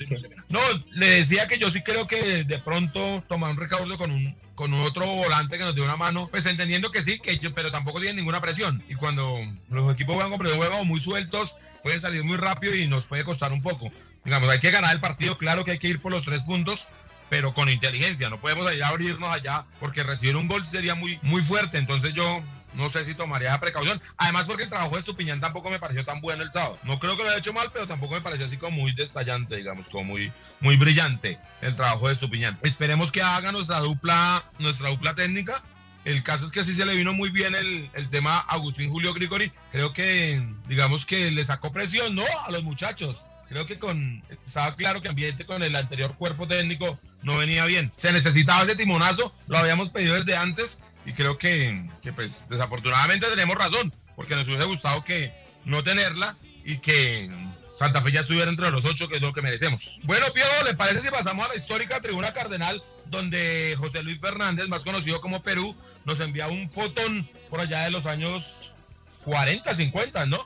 No, 0.50 0.60
le 0.92 1.11
decía 1.14 1.46
que 1.46 1.58
yo 1.58 1.70
sí 1.70 1.82
creo 1.82 2.06
que 2.06 2.44
de 2.44 2.58
pronto 2.58 3.24
tomar 3.28 3.50
un 3.50 3.56
recaudo 3.56 3.96
con 3.98 4.10
un 4.10 4.36
con 4.54 4.72
otro 4.74 5.06
volante 5.06 5.58
que 5.58 5.64
nos 5.64 5.74
dé 5.74 5.80
una 5.80 5.96
mano, 5.96 6.28
pues 6.30 6.46
entendiendo 6.46 6.90
que 6.92 7.02
sí, 7.02 7.18
que 7.18 7.38
yo, 7.38 7.54
pero 7.54 7.72
tampoco 7.72 7.98
tienen 7.98 8.16
ninguna 8.16 8.40
presión. 8.40 8.84
Y 8.88 8.94
cuando 8.94 9.40
los 9.70 9.92
equipos 9.92 10.14
juegan 10.14 10.30
con 10.38 10.46
juegan 10.46 10.86
muy 10.86 11.00
sueltos, 11.00 11.56
pueden 11.82 12.00
salir 12.00 12.22
muy 12.24 12.36
rápido 12.36 12.74
y 12.74 12.86
nos 12.86 13.06
puede 13.06 13.24
costar 13.24 13.52
un 13.52 13.62
poco. 13.62 13.90
Digamos, 14.24 14.50
hay 14.50 14.60
que 14.60 14.70
ganar 14.70 14.92
el 14.92 15.00
partido, 15.00 15.36
claro 15.36 15.64
que 15.64 15.72
hay 15.72 15.78
que 15.78 15.88
ir 15.88 16.00
por 16.00 16.12
los 16.12 16.24
tres 16.24 16.42
puntos, 16.42 16.86
pero 17.28 17.54
con 17.54 17.68
inteligencia. 17.68 18.28
No 18.28 18.40
podemos 18.40 18.66
allá 18.66 18.88
abrirnos 18.88 19.30
allá 19.30 19.66
porque 19.80 20.02
recibir 20.02 20.36
un 20.36 20.48
gol 20.48 20.64
sería 20.64 20.94
muy, 20.94 21.18
muy 21.22 21.42
fuerte. 21.42 21.78
Entonces 21.78 22.14
yo 22.14 22.42
no 22.74 22.88
sé 22.88 23.04
si 23.04 23.14
tomaría 23.14 23.50
esa 23.50 23.60
precaución. 23.60 24.00
Además, 24.16 24.44
porque 24.44 24.64
el 24.64 24.70
trabajo 24.70 24.94
de 24.94 25.00
Estupiñán 25.00 25.40
tampoco 25.40 25.70
me 25.70 25.78
pareció 25.78 26.04
tan 26.04 26.20
bueno 26.20 26.42
el 26.42 26.52
sábado. 26.52 26.78
No 26.84 26.98
creo 26.98 27.16
que 27.16 27.22
lo 27.22 27.28
haya 27.28 27.38
hecho 27.38 27.52
mal, 27.52 27.68
pero 27.72 27.86
tampoco 27.86 28.14
me 28.14 28.20
pareció 28.20 28.46
así 28.46 28.56
como 28.56 28.78
muy 28.78 28.92
destallante, 28.92 29.56
digamos, 29.56 29.88
como 29.88 30.04
muy, 30.04 30.32
muy 30.60 30.76
brillante 30.76 31.38
el 31.60 31.76
trabajo 31.76 32.08
de 32.08 32.14
Estupiñán. 32.14 32.58
Esperemos 32.62 33.12
que 33.12 33.22
haga 33.22 33.52
nuestra 33.52 33.80
dupla, 33.80 34.44
nuestra 34.58 34.90
dupla 34.90 35.14
técnica. 35.14 35.62
El 36.04 36.22
caso 36.24 36.44
es 36.44 36.50
que 36.50 36.64
sí 36.64 36.74
se 36.74 36.84
le 36.84 36.94
vino 36.94 37.12
muy 37.12 37.30
bien 37.30 37.54
el, 37.54 37.90
el 37.94 38.08
tema 38.08 38.38
Agustín 38.38 38.90
Julio 38.90 39.14
Grigori. 39.14 39.52
Creo 39.70 39.92
que, 39.92 40.44
digamos 40.66 41.06
que 41.06 41.30
le 41.30 41.44
sacó 41.44 41.72
presión, 41.72 42.14
¿no? 42.16 42.24
A 42.44 42.50
los 42.50 42.64
muchachos. 42.64 43.24
Creo 43.52 43.66
que 43.66 43.78
con 43.78 44.22
estaba 44.46 44.74
claro 44.76 45.02
que 45.02 45.08
ambiente 45.08 45.44
con 45.44 45.62
el 45.62 45.76
anterior 45.76 46.16
cuerpo 46.16 46.48
técnico 46.48 46.98
no 47.22 47.36
venía 47.36 47.66
bien. 47.66 47.92
Se 47.94 48.10
necesitaba 48.10 48.62
ese 48.62 48.76
timonazo, 48.76 49.34
lo 49.46 49.58
habíamos 49.58 49.90
pedido 49.90 50.14
desde 50.14 50.34
antes 50.34 50.94
y 51.04 51.12
creo 51.12 51.36
que, 51.36 51.86
que 52.00 52.14
pues 52.14 52.48
desafortunadamente 52.48 53.26
tenemos 53.26 53.54
razón, 53.56 53.94
porque 54.16 54.36
nos 54.36 54.48
hubiese 54.48 54.64
gustado 54.64 55.04
que 55.04 55.34
no 55.66 55.84
tenerla 55.84 56.34
y 56.64 56.78
que 56.78 57.30
Santa 57.68 58.00
Fe 58.00 58.12
ya 58.12 58.20
estuviera 58.20 58.50
entre 58.50 58.70
los 58.70 58.86
ocho, 58.86 59.06
que 59.06 59.16
es 59.16 59.22
lo 59.22 59.34
que 59.34 59.42
merecemos. 59.42 60.00
Bueno, 60.04 60.24
Pío, 60.32 60.44
¿le 60.64 60.74
parece 60.74 61.02
si 61.02 61.10
pasamos 61.10 61.44
a 61.44 61.50
la 61.50 61.56
histórica 61.56 62.00
tribuna 62.00 62.32
cardenal, 62.32 62.82
donde 63.06 63.74
José 63.76 64.02
Luis 64.02 64.18
Fernández, 64.18 64.68
más 64.68 64.82
conocido 64.82 65.20
como 65.20 65.42
Perú, 65.42 65.76
nos 66.06 66.20
envía 66.20 66.48
un 66.48 66.70
fotón 66.70 67.28
por 67.50 67.60
allá 67.60 67.84
de 67.84 67.90
los 67.90 68.06
años 68.06 68.72
40, 69.24 69.74
50, 69.74 70.24
¿no? 70.24 70.42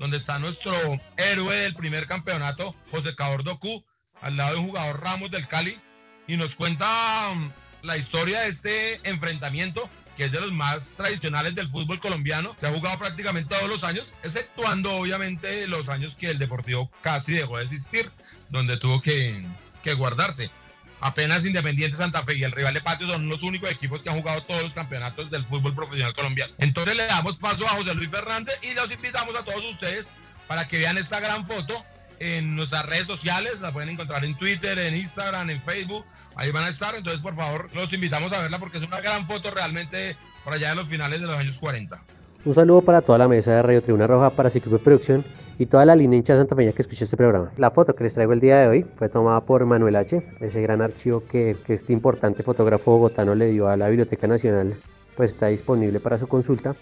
Donde 0.00 0.16
está 0.16 0.38
nuestro 0.38 0.74
héroe 1.18 1.54
del 1.54 1.74
primer 1.74 2.06
campeonato, 2.06 2.74
José 2.90 3.14
Cabordo 3.14 3.60
Q, 3.60 3.84
al 4.22 4.36
lado 4.36 4.54
de 4.54 4.60
un 4.60 4.68
jugador 4.68 5.00
Ramos 5.02 5.30
del 5.30 5.46
Cali 5.46 5.78
y 6.26 6.38
nos 6.38 6.54
cuenta 6.54 6.86
um, 7.32 7.52
la 7.82 7.98
historia 7.98 8.40
de 8.40 8.48
este 8.48 9.08
enfrentamiento 9.08 9.88
que 10.16 10.24
es 10.24 10.32
de 10.32 10.40
los 10.40 10.52
más 10.52 10.96
tradicionales 10.96 11.54
del 11.54 11.68
fútbol 11.68 11.98
colombiano. 11.98 12.54
Se 12.58 12.66
ha 12.66 12.72
jugado 12.72 12.98
prácticamente 12.98 13.54
todos 13.54 13.68
los 13.68 13.84
años, 13.84 14.16
exceptuando 14.22 14.92
obviamente 14.96 15.66
los 15.68 15.88
años 15.88 16.16
que 16.16 16.30
el 16.30 16.38
Deportivo 16.38 16.90
casi 17.02 17.34
dejó 17.34 17.58
de 17.58 17.64
existir, 17.64 18.10
donde 18.48 18.76
tuvo 18.76 19.00
que, 19.00 19.46
que 19.82 19.94
guardarse. 19.94 20.50
Apenas 21.00 21.46
Independiente 21.46 21.96
Santa 21.96 22.22
Fe 22.22 22.36
y 22.36 22.44
el 22.44 22.52
rival 22.52 22.74
de 22.74 22.80
Patio 22.80 23.06
son 23.06 23.28
los 23.28 23.42
únicos 23.42 23.70
equipos 23.70 24.02
que 24.02 24.10
han 24.10 24.18
jugado 24.18 24.42
todos 24.42 24.62
los 24.62 24.74
campeonatos 24.74 25.30
del 25.30 25.44
fútbol 25.44 25.74
profesional 25.74 26.14
colombiano. 26.14 26.52
Entonces 26.58 26.96
le 26.96 27.06
damos 27.06 27.38
paso 27.38 27.64
a 27.66 27.70
José 27.70 27.94
Luis 27.94 28.10
Fernández 28.10 28.58
y 28.62 28.74
los 28.74 28.92
invitamos 28.92 29.34
a 29.34 29.44
todos 29.44 29.64
ustedes 29.64 30.12
para 30.46 30.68
que 30.68 30.78
vean 30.78 30.98
esta 30.98 31.20
gran 31.20 31.46
foto 31.46 31.74
en 32.18 32.54
nuestras 32.54 32.84
redes 32.84 33.06
sociales, 33.06 33.62
la 33.62 33.72
pueden 33.72 33.88
encontrar 33.88 34.24
en 34.24 34.36
Twitter, 34.36 34.78
en 34.78 34.94
Instagram, 34.94 35.48
en 35.48 35.60
Facebook, 35.60 36.04
ahí 36.34 36.50
van 36.50 36.64
a 36.64 36.68
estar, 36.68 36.94
entonces 36.94 37.20
por 37.20 37.34
favor 37.34 37.70
los 37.72 37.90
invitamos 37.94 38.30
a 38.34 38.42
verla 38.42 38.58
porque 38.58 38.76
es 38.76 38.84
una 38.84 39.00
gran 39.00 39.26
foto 39.26 39.50
realmente 39.50 40.16
por 40.44 40.52
allá 40.52 40.70
de 40.70 40.74
los 40.76 40.86
finales 40.86 41.22
de 41.22 41.26
los 41.26 41.36
años 41.36 41.58
40. 41.58 42.02
Un 42.44 42.54
saludo 42.54 42.82
para 42.82 43.00
toda 43.00 43.18
la 43.18 43.28
mesa 43.28 43.52
de 43.52 43.62
Radio 43.62 43.82
Tribuna 43.82 44.06
Roja, 44.06 44.30
para 44.30 44.50
de 44.50 44.60
producción 44.60 45.24
y 45.60 45.66
toda 45.66 45.84
la 45.84 45.94
línea 45.94 46.16
hincha 46.16 46.38
Santa 46.38 46.56
Peña 46.56 46.72
que 46.72 46.80
escucha 46.80 47.04
este 47.04 47.18
programa. 47.18 47.52
La 47.58 47.70
foto 47.70 47.94
que 47.94 48.02
les 48.02 48.14
traigo 48.14 48.32
el 48.32 48.40
día 48.40 48.60
de 48.60 48.68
hoy 48.68 48.86
fue 48.96 49.10
tomada 49.10 49.42
por 49.42 49.66
Manuel 49.66 49.94
H., 49.94 50.26
ese 50.40 50.62
gran 50.62 50.80
archivo 50.80 51.22
que, 51.22 51.54
que 51.66 51.74
este 51.74 51.92
importante 51.92 52.42
fotógrafo 52.42 52.92
bogotano 52.92 53.34
le 53.34 53.48
dio 53.48 53.68
a 53.68 53.76
la 53.76 53.88
Biblioteca 53.88 54.26
Nacional, 54.26 54.74
pues 55.18 55.32
está 55.32 55.48
disponible 55.48 56.00
para 56.00 56.16
su 56.16 56.28
consulta. 56.28 56.76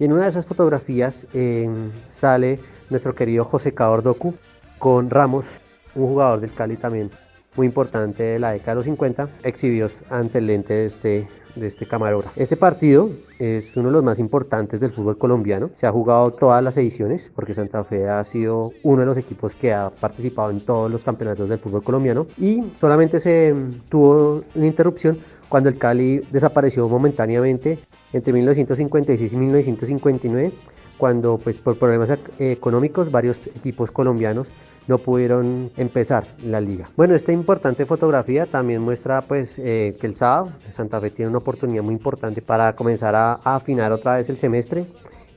Y 0.00 0.06
en 0.06 0.14
una 0.14 0.24
de 0.24 0.30
esas 0.30 0.46
fotografías 0.46 1.28
eh, 1.32 1.70
sale 2.08 2.58
nuestro 2.90 3.14
querido 3.14 3.44
José 3.44 3.72
Caordocu 3.72 4.34
con 4.80 5.10
Ramos, 5.10 5.46
un 5.94 6.08
jugador 6.08 6.40
del 6.40 6.52
Cali 6.52 6.76
también 6.76 7.12
muy 7.56 7.66
importante 7.66 8.22
de 8.22 8.38
la 8.38 8.52
década 8.52 8.72
de 8.72 8.76
los 8.76 8.84
50, 8.86 9.28
exhibidos 9.42 10.02
ante 10.10 10.38
el 10.38 10.46
lente 10.46 10.74
de 10.74 10.86
este, 10.86 11.28
de 11.56 11.66
este 11.66 11.86
camarógrafo. 11.86 12.32
Este 12.40 12.56
partido 12.56 13.10
es 13.38 13.76
uno 13.76 13.88
de 13.88 13.92
los 13.92 14.02
más 14.02 14.18
importantes 14.18 14.80
del 14.80 14.90
fútbol 14.90 15.18
colombiano. 15.18 15.70
Se 15.74 15.86
ha 15.86 15.92
jugado 15.92 16.32
todas 16.32 16.62
las 16.62 16.76
ediciones 16.76 17.30
porque 17.34 17.54
Santa 17.54 17.84
Fe 17.84 18.08
ha 18.08 18.22
sido 18.24 18.72
uno 18.82 19.00
de 19.00 19.06
los 19.06 19.16
equipos 19.16 19.54
que 19.54 19.72
ha 19.72 19.90
participado 19.90 20.50
en 20.50 20.60
todos 20.60 20.90
los 20.90 21.04
campeonatos 21.04 21.48
del 21.48 21.58
fútbol 21.58 21.82
colombiano 21.82 22.26
y 22.38 22.62
solamente 22.80 23.20
se 23.20 23.54
tuvo 23.88 24.42
una 24.54 24.66
interrupción 24.66 25.18
cuando 25.48 25.68
el 25.68 25.78
Cali 25.78 26.18
desapareció 26.32 26.88
momentáneamente 26.88 27.78
entre 28.12 28.32
1956 28.32 29.32
y 29.32 29.36
1959 29.36 30.52
cuando 30.98 31.38
pues 31.38 31.58
por 31.58 31.78
problemas 31.78 32.18
económicos 32.38 33.10
varios 33.10 33.38
equipos 33.54 33.90
colombianos 33.90 34.48
no 34.86 34.98
pudieron 34.98 35.70
empezar 35.76 36.26
la 36.42 36.60
liga. 36.60 36.90
Bueno, 36.96 37.14
esta 37.14 37.32
importante 37.32 37.86
fotografía 37.86 38.46
también 38.46 38.82
muestra 38.82 39.22
pues 39.22 39.58
eh, 39.58 39.96
que 40.00 40.06
el 40.06 40.16
sábado 40.16 40.52
Santa 40.72 41.00
Fe 41.00 41.10
tiene 41.10 41.30
una 41.30 41.38
oportunidad 41.38 41.82
muy 41.82 41.94
importante 41.94 42.42
para 42.42 42.74
comenzar 42.74 43.14
a, 43.14 43.40
a 43.44 43.56
afinar 43.56 43.92
otra 43.92 44.16
vez 44.16 44.28
el 44.28 44.38
semestre 44.38 44.86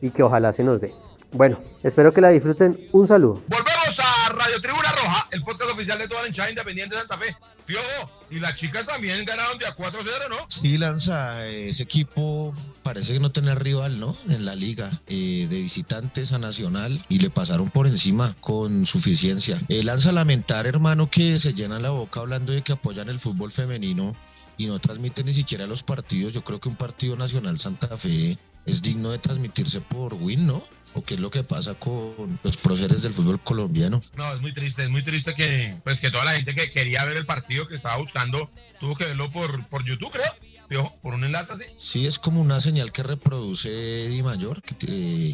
y 0.02 0.10
que 0.10 0.24
ojalá 0.24 0.54
se 0.54 0.64
nos 0.64 0.82
dé. 0.82 0.94
Bueno, 1.32 1.60
espero 1.84 2.14
que 2.14 2.22
la 2.22 2.30
disfruten. 2.30 2.80
Un 2.94 3.08
saludo. 3.08 3.42
Volvemos 3.48 4.00
a 4.00 4.30
Radio 4.34 4.62
Tribuna 4.62 4.90
Roja, 4.92 5.28
el 5.32 5.44
podcast 5.44 5.62
oficial 5.78 6.00
de 6.00 6.08
toda 6.08 6.24
la 6.24 6.50
independiente 6.50 6.96
de 6.96 7.02
Santa 7.02 7.18
Fe. 7.18 7.36
Fiojo, 7.66 8.12
y 8.32 8.40
las 8.40 8.54
chicas 8.54 8.88
también 8.88 9.26
ganaron 9.26 9.58
de 9.58 9.66
a 9.66 9.76
4-0, 9.76 10.30
¿no? 10.30 10.38
Sí, 10.48 10.78
Lanza, 10.78 11.46
ese 11.46 11.84
equipo 11.84 12.56
parece 12.82 13.14
que 13.14 13.20
no 13.20 13.32
tiene 13.32 13.56
rival, 13.56 14.00
¿no? 14.00 14.16
En 14.30 14.46
la 14.46 14.56
liga, 14.56 14.90
eh, 15.08 15.48
de 15.50 15.62
visitantes 15.62 16.32
a 16.32 16.40
Nacional, 16.40 17.06
y 17.10 17.20
le 17.20 17.30
pasaron 17.30 17.70
por 17.70 17.86
encima 17.86 18.34
con 18.40 18.86
suficiencia. 18.86 19.62
Eh, 19.68 19.84
Lanza, 19.84 20.14
lamentar, 20.14 20.66
hermano, 20.66 21.10
que 21.10 21.38
se 21.40 21.54
llenan 21.54 21.82
la 21.84 21.90
boca 21.90 22.22
hablando 22.22 22.54
de 22.54 22.62
que 22.62 22.72
apoyan 22.72 23.10
el 23.10 23.20
fútbol 23.20 23.52
femenino 23.52 24.16
y 24.58 24.66
no 24.68 24.80
transmiten 24.80 25.26
ni 25.26 25.34
siquiera 25.34 25.68
los 25.68 25.84
partidos. 25.84 26.34
Yo 26.34 26.44
creo 26.44 26.60
que 26.60 26.70
un 26.70 26.78
partido 26.78 27.18
nacional 27.18 27.60
Santa 27.60 27.96
Fe 27.98 28.38
es 28.68 28.82
digno 28.82 29.12
de 29.12 29.18
transmitirse 29.18 29.82
por 29.82 30.14
Win, 30.16 30.46
¿no? 30.46 30.62
¿O 30.94 31.04
qué 31.04 31.16
es 31.16 31.20
lo 31.20 31.32
que 31.32 31.44
pasa 31.44 31.74
con 31.76 32.40
los 32.44 32.58
próceres 32.58 33.02
del 33.02 33.14
fútbol 33.14 33.40
colombiano? 33.42 34.02
No, 34.16 34.34
es 34.34 34.42
muy 34.42 34.54
triste, 34.54 34.84
es 34.84 34.90
muy 34.90 35.04
triste 35.04 35.34
que, 35.34 35.80
pues, 35.84 36.02
que 36.02 36.12
toda 36.12 36.26
la 36.26 36.34
gente 36.34 36.54
que 36.54 36.70
quería 36.70 37.06
ver 37.06 37.18
el 37.18 37.26
partido 37.26 37.68
que 37.68 37.76
estaba 37.76 37.98
buscando 37.98 38.52
tuvo 38.80 38.96
que 38.96 39.06
verlo 39.06 39.30
por, 39.32 39.68
por 39.70 39.86
YouTube, 39.86 40.12
creo. 40.12 40.94
por 41.02 41.14
un 41.14 41.24
enlace 41.24 41.54
así. 41.54 41.66
Sí, 41.78 42.06
es 42.06 42.20
como 42.20 42.42
una 42.42 42.60
señal 42.60 42.92
que 42.92 43.04
reproduce 43.04 43.70
Di 44.10 44.22
Mayor, 44.22 44.62
que, 44.62 45.34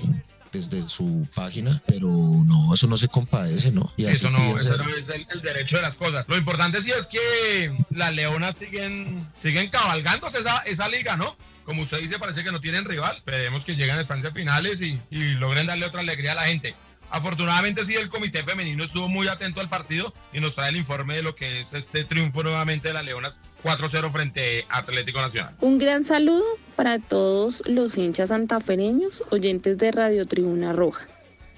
desde 0.52 0.88
su 0.88 1.28
página, 1.34 1.82
pero 1.88 2.08
no, 2.08 2.74
eso 2.74 2.86
no 2.88 2.98
se 2.98 3.08
compadece, 3.08 3.72
¿no? 3.72 3.92
Y 3.98 4.06
eso 4.06 4.30
no, 4.30 4.56
eso 4.56 4.78
no 4.78 4.96
es 4.96 5.10
el, 5.10 5.25
derecho 5.42 5.78
de 5.78 5.82
las 5.82 5.98
cosas. 5.98 6.25
Lo 6.28 6.38
importante 6.38 6.82
sí 6.82 6.92
es 6.92 7.08
que 7.08 7.75
las 7.90 8.13
leonas 8.13 8.56
siguen, 8.56 9.28
siguen 9.34 9.70
cabalgándose 9.72 10.38
esa, 10.38 10.60
esa 10.60 10.88
liga, 10.90 11.18
¿no? 11.18 11.36
Como 11.65 11.84
usted 11.84 12.00
dice, 12.00 12.20
parece 12.20 12.43
que 12.43 12.51
no 12.51 12.60
tienen 12.60 12.86
rival. 12.86 13.15
Esperemos 13.15 13.65
que 13.65 13.75
lleguen 13.75 13.96
a 13.96 14.01
estancias 14.01 14.34
finales 14.34 14.82
y, 14.82 15.00
logren 15.36 15.67
darle 15.67 15.86
otra 15.86 16.01
alegría 16.01 16.34
a 16.34 16.36
la 16.36 16.43
gente. 16.43 16.75
Afortunadamente 17.10 17.86
sí, 17.86 17.93
el 17.96 18.10
comité 18.10 18.43
femenino 18.43 18.84
estuvo 18.84 19.08
muy 19.08 19.27
atento 19.27 19.62
al 19.62 19.70
partido 19.70 20.12
y 20.32 20.39
nos 20.39 20.55
trae 20.55 20.70
el 20.70 20.77
informe 20.77 21.15
de 21.15 21.22
lo 21.22 21.36
que 21.36 21.60
es 21.60 21.75
este 21.75 22.05
triunfo 22.05 22.41
nuevamente 22.41 22.88
de 22.88 22.96
las 22.96 23.05
Leonas 23.05 23.39
4-0 23.63 24.10
frente 24.10 24.65
a 24.70 24.79
Atlético 24.79 25.22
Nacional. 25.22 25.55
Un 25.62 25.77
gran 25.77 26.03
saludo 26.03 26.43
para 26.75 26.98
todos 26.98 27.62
los 27.67 27.98
hinchas 28.00 28.29
santafereños, 28.29 29.22
oyentes 29.29 29.77
de 29.77 29.91
Radio 29.91 30.25
Tribuna 30.25 30.74
Roja. 30.74 31.08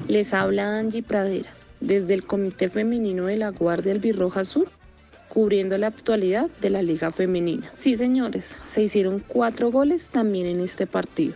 Les 0.09 0.33
habla 0.33 0.77
Angie 0.77 1.03
Pradera, 1.03 1.49
desde 1.79 2.15
el 2.15 2.25
Comité 2.25 2.67
Femenino 2.67 3.27
de 3.27 3.37
la 3.37 3.49
Guardia 3.51 3.93
Albirroja 3.93 4.43
Sur 4.43 4.69
cubriendo 5.29 5.77
la 5.77 5.87
actualidad 5.87 6.49
de 6.61 6.69
la 6.69 6.81
Liga 6.81 7.11
Femenina. 7.11 7.69
Sí, 7.73 7.95
señores, 7.95 8.55
se 8.65 8.83
hicieron 8.83 9.23
cuatro 9.27 9.71
goles 9.71 10.09
también 10.09 10.47
en 10.47 10.59
este 10.59 10.87
partido. 10.87 11.33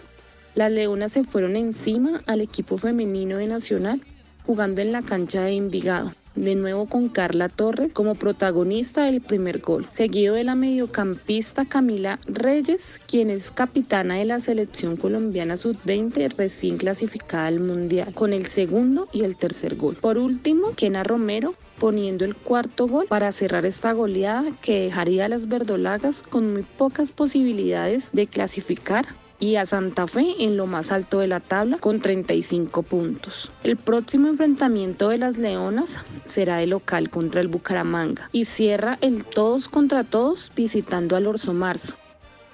Las 0.56 0.72
Leonas 0.72 1.12
se 1.12 1.24
fueron 1.24 1.56
encima 1.56 2.22
al 2.26 2.42
equipo 2.42 2.78
femenino 2.78 3.38
de 3.38 3.48
Nacional 3.48 4.02
jugando 4.46 4.82
en 4.82 4.92
la 4.92 5.04
cancha 5.04 5.44
de 5.44 5.52
Envigado. 5.52 6.14
De 6.36 6.56
nuevo 6.56 6.86
con 6.86 7.10
Carla 7.10 7.50
Torres 7.50 7.94
como 7.94 8.16
protagonista 8.16 9.04
del 9.04 9.20
primer 9.20 9.60
gol, 9.60 9.88
seguido 9.92 10.36
de 10.36 10.44
la 10.44 10.56
mediocampista 10.56 11.66
Camila 11.66 12.20
Reyes, 12.28 13.00
quien 13.08 13.30
es 13.30 13.52
capitana 13.52 14.16
de 14.16 14.26
la 14.26 14.40
selección 14.40 14.96
colombiana 14.96 15.58
sub-20 15.58 16.36
recién 16.38 16.78
clasificada 16.78 17.48
al 17.48 17.60
Mundial, 17.60 18.14
con 18.14 18.32
el 18.32 18.46
segundo 18.46 19.10
y 19.12 19.24
el 19.24 19.36
tercer 19.36 19.76
gol. 19.76 19.98
Por 19.98 20.18
último, 20.18 20.74
Kena 20.76 21.04
Romero 21.04 21.56
poniendo 21.80 22.26
el 22.26 22.36
cuarto 22.36 22.88
gol 22.88 23.08
para 23.08 23.32
cerrar 23.32 23.66
esta 23.66 23.94
goleada 23.94 24.52
que 24.62 24.82
dejaría 24.82 25.26
a 25.26 25.30
las 25.30 25.48
verdolagas 25.48 26.22
con 26.22 26.54
muy 26.54 26.64
pocas 26.64 27.12
posibilidades 27.12 28.12
de 28.12 28.28
clasificar 28.28 29.08
y 29.40 29.56
a 29.56 29.66
Santa 29.66 30.06
Fe 30.06 30.36
en 30.40 30.58
lo 30.58 30.68
más 30.68 30.92
alto 30.92 31.20
de 31.20 31.28
la 31.28 31.40
tabla 31.40 31.78
con 31.78 32.02
35 32.02 32.84
puntos. 32.84 33.52
El 33.64 33.78
próximo 33.78 34.28
enfrentamiento 34.28 35.10
de 35.10 35.18
las 35.18 35.38
Leonas 35.38 36.00
será 36.26 36.58
de 36.58 36.68
local 36.68 37.10
contra 37.10 37.42
el 37.42 37.48
Bucaramanga 37.48 38.30
y 38.32 38.46
cierra 38.46 38.98
el 39.02 39.24
todos 39.24 39.70
contra 39.70 40.04
todos 40.04 40.52
visitando 40.56 41.16
al 41.16 41.28
Orso 41.28 41.54
Marzo. 41.54 41.96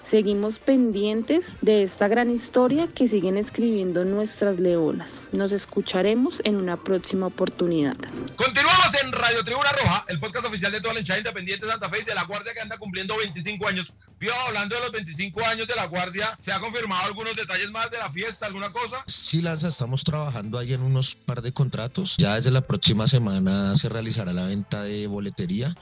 Seguimos 0.05 0.59
pendientes 0.59 1.57
de 1.61 1.81
esta 1.81 2.07
gran 2.07 2.29
historia 2.29 2.87
que 2.87 3.07
siguen 3.07 3.37
escribiendo 3.37 4.05
nuestras 4.05 4.59
leonas. 4.59 5.19
Nos 5.31 5.51
escucharemos 5.51 6.41
en 6.43 6.57
una 6.57 6.77
próxima 6.77 7.25
oportunidad. 7.25 7.95
Continuamos 8.35 9.03
en 9.03 9.11
Radio 9.11 9.43
Tribuna 9.43 9.71
Roja, 9.71 10.05
el 10.07 10.19
podcast 10.19 10.45
oficial 10.45 10.71
de 10.71 10.79
toda 10.79 10.93
la 10.93 10.99
hinchada 10.99 11.17
independiente 11.17 11.65
de 11.65 11.71
Santa 11.71 11.89
Fe 11.89 12.01
y 12.01 12.05
de 12.05 12.13
la 12.13 12.23
Guardia 12.25 12.53
que 12.53 12.61
anda 12.61 12.77
cumpliendo 12.77 13.17
25 13.17 13.67
años. 13.67 13.93
Pío, 14.19 14.31
hablando 14.47 14.75
de 14.75 14.81
los 14.81 14.91
25 14.91 15.43
años 15.47 15.67
de 15.67 15.75
la 15.75 15.87
Guardia, 15.87 16.37
¿se 16.37 16.51
ha 16.51 16.59
confirmado 16.59 17.03
algunos 17.05 17.35
detalles 17.35 17.71
más 17.71 17.89
de 17.89 17.97
la 17.97 18.11
fiesta, 18.11 18.45
alguna 18.45 18.71
cosa? 18.71 19.03
Sí, 19.07 19.41
Lanza, 19.41 19.69
estamos 19.69 20.03
trabajando 20.03 20.59
ahí 20.59 20.73
en 20.73 20.83
unos 20.83 21.15
par 21.15 21.41
de 21.41 21.51
contratos. 21.51 22.15
Ya 22.17 22.35
desde 22.35 22.51
la 22.51 22.61
próxima 22.61 23.07
semana 23.07 23.73
se 23.73 23.89
realizará 23.89 24.33
la 24.33 24.45
venta 24.45 24.83
de 24.83 25.07
boletería 25.07 25.73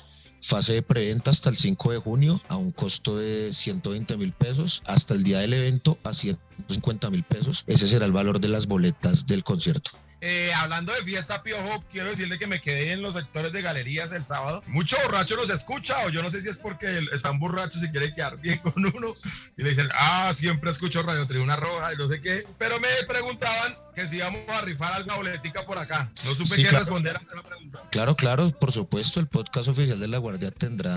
Fase 0.44 0.74
de 0.74 0.82
preventa 0.82 1.32
hasta 1.32 1.50
el 1.50 1.56
5 1.56 1.94
de 1.94 1.98
junio 2.00 2.42
a 2.50 2.58
un 2.58 2.74
costo 2.74 3.18
de 3.18 3.54
120 3.54 4.18
mil 4.18 4.34
pesos. 4.34 4.82
Hasta 4.88 5.14
el 5.14 5.24
día 5.24 5.40
del 5.40 5.54
evento 5.54 5.98
a 6.04 6.14
150 6.14 7.10
mil 7.12 7.24
pesos. 7.24 7.64
Ese 7.66 7.88
será 7.88 8.06
el 8.06 8.12
valor 8.12 8.42
de 8.42 8.50
las 8.50 8.68
boletas 8.68 9.26
del 9.26 9.46
concierto. 9.46 9.92
Eh, 10.20 10.52
hablando 10.56 10.94
de 10.94 11.02
fiesta, 11.02 11.44
Piojo, 11.44 11.84
quiero 11.90 12.10
decirle 12.10 12.38
que 12.40 12.48
me 12.48 12.60
quedé 12.60 12.92
en 12.92 13.02
los 13.02 13.14
sectores 13.14 13.54
de 13.54 13.62
galerías 13.62 14.12
el 14.12 14.26
sábado. 14.26 14.64
Mucho 14.68 14.98
borracho 15.04 15.38
nos 15.38 15.50
escucha, 15.50 15.98
o 16.06 16.10
yo 16.10 16.22
no 16.22 16.30
sé 16.30 16.42
si 16.42 16.50
es 16.50 16.58
porque 16.58 17.08
están 17.14 17.40
borrachos 17.40 17.82
y 17.82 17.90
quieren 17.90 18.14
quedar 18.14 18.38
bien 18.38 18.58
con 18.60 18.74
uno. 18.86 19.14
Y 19.58 19.64
le 19.64 19.70
dicen, 19.70 19.90
ah, 19.94 20.32
siempre 20.34 20.72
escucho 20.72 21.04
Radio 21.04 21.26
Tribuna 21.26 21.56
Roja 21.56 21.94
y 21.94 21.98
no 21.98 22.08
sé 22.08 22.20
qué. 22.20 22.46
Pero 22.58 22.80
me 22.82 22.88
preguntaban 23.08 23.78
que 23.94 24.06
si 24.06 24.18
íbamos 24.18 24.42
a 24.50 24.62
rifar 24.62 24.94
alguna 24.94 25.16
boletica 25.16 25.66
por 25.66 25.78
acá. 25.78 26.12
No 26.26 26.34
supe 26.34 26.64
qué 26.64 26.72
responder 26.72 27.16
a 27.16 27.36
la 27.36 27.44
pregunta. 27.44 27.82
Claro, 27.92 28.16
claro, 28.16 28.50
por 28.52 28.72
supuesto, 28.72 29.20
el 29.20 29.28
podcast 29.28 29.68
oficial 29.68 30.00
de 30.00 30.08
La 30.08 30.18
Guardia 30.18 30.52
tendrá 30.52 30.94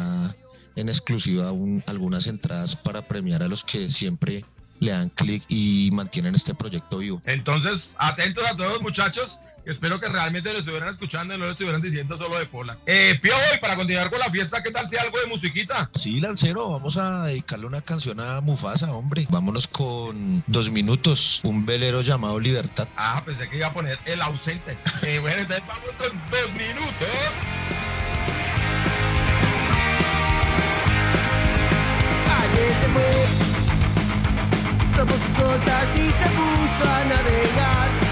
en 0.77 0.89
exclusiva 0.89 1.49
algunas 1.87 2.27
entradas 2.27 2.77
para 2.77 3.07
premiar 3.07 3.43
a 3.43 3.49
los 3.49 3.65
que 3.65 3.91
siempre 3.91 4.45
le 4.81 4.93
dan 4.93 5.09
clic 5.11 5.43
y 5.49 5.91
mantienen 5.93 6.35
este 6.35 6.55
proyecto 6.55 6.99
vivo. 6.99 7.23
Entonces, 7.25 7.97
atentos 7.99 8.45
a 8.47 8.57
todos 8.57 8.83
muchachos. 8.83 9.41
Espero 9.67 9.99
que 9.99 10.09
realmente 10.09 10.53
lo 10.53 10.61
estuvieran 10.61 10.89
escuchando 10.89 11.35
y 11.35 11.39
no 11.39 11.45
lo 11.45 11.51
estuvieran 11.51 11.83
diciendo 11.83 12.17
solo 12.17 12.39
de 12.39 12.47
polas. 12.47 12.85
Eh, 12.87 13.19
Pio, 13.21 13.35
y 13.53 13.59
para 13.59 13.75
continuar 13.75 14.09
con 14.11 14.21
la 14.21 14.31
fiesta, 14.31 14.63
¿qué 14.63 14.71
tal 14.71 14.89
si 14.89 14.97
algo 14.97 15.19
de 15.19 15.27
musiquita? 15.27 15.91
Sí, 15.93 16.21
Lancero, 16.21 16.71
vamos 16.71 16.97
a 16.99 17.25
dedicarle 17.25 17.67
una 17.67 17.81
canción 17.81 18.21
a 18.21 18.41
Mufasa, 18.41 18.93
hombre. 18.93 19.27
Vámonos 19.29 19.67
con 19.67 20.45
dos 20.47 20.71
minutos, 20.71 21.41
un 21.43 21.67
velero 21.67 22.01
llamado 22.01 22.39
Libertad. 22.39 22.87
Ah, 22.97 23.21
pensé 23.27 23.49
que 23.49 23.57
iba 23.57 23.67
a 23.67 23.73
poner 23.73 23.99
el 24.07 24.23
ausente. 24.23 24.79
Eh, 25.03 25.19
bueno, 25.21 25.39
entonces 25.39 25.63
vamos 25.69 25.93
con 25.93 26.09
dos 26.31 26.53
minutos. 26.55 27.09
Ayer 32.41 32.81
se 32.81 32.89
fue, 32.89 33.27
tomó 34.97 35.13
sus 35.13 35.35
cosas 35.43 35.89
y 35.95 36.11
se 36.11 36.29
puso 36.31 36.91
a 36.91 37.05
navegar. 37.05 38.06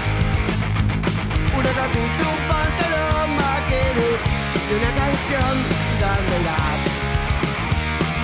Una 1.57 1.71
camisa, 1.71 2.23
un 2.35 2.43
pantalón 2.49 3.37
vaquero 3.37 4.07
y 4.67 4.73
una 4.79 4.91
canción. 5.01 5.55
Donde 6.01 6.37
la, 6.47 6.57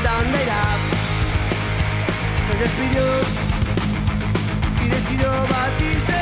donde 0.04 0.46
la 0.46 0.64
se 2.46 2.54
despidió 2.64 3.06
y 4.84 4.90
decidió 4.90 5.30
batirse 5.48 6.21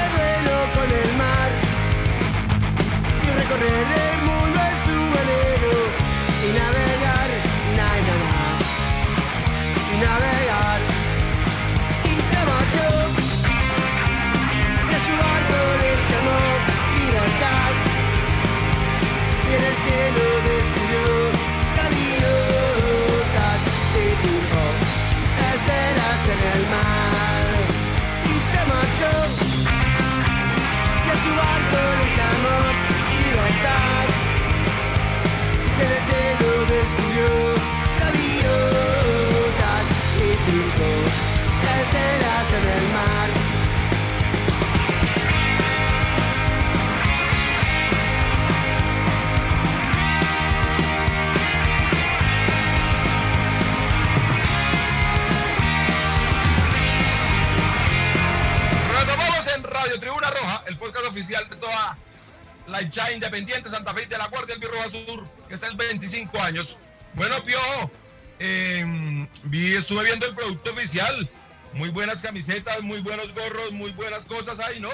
Que 65.47 65.55
está 65.55 65.67
en 65.67 65.77
25 65.77 66.39
años. 66.41 66.77
Bueno, 67.15 67.35
Piojo, 67.43 67.91
eh, 68.39 69.27
vi, 69.45 69.73
estuve 69.73 70.03
viendo 70.05 70.27
el 70.27 70.35
producto 70.35 70.71
oficial. 70.71 71.29
Muy 71.73 71.89
buenas 71.89 72.21
camisetas, 72.21 72.81
muy 72.81 72.99
buenos 73.01 73.33
gorros, 73.33 73.71
muy 73.71 73.91
buenas 73.91 74.25
cosas 74.25 74.59
ahí, 74.59 74.79
¿no? 74.79 74.89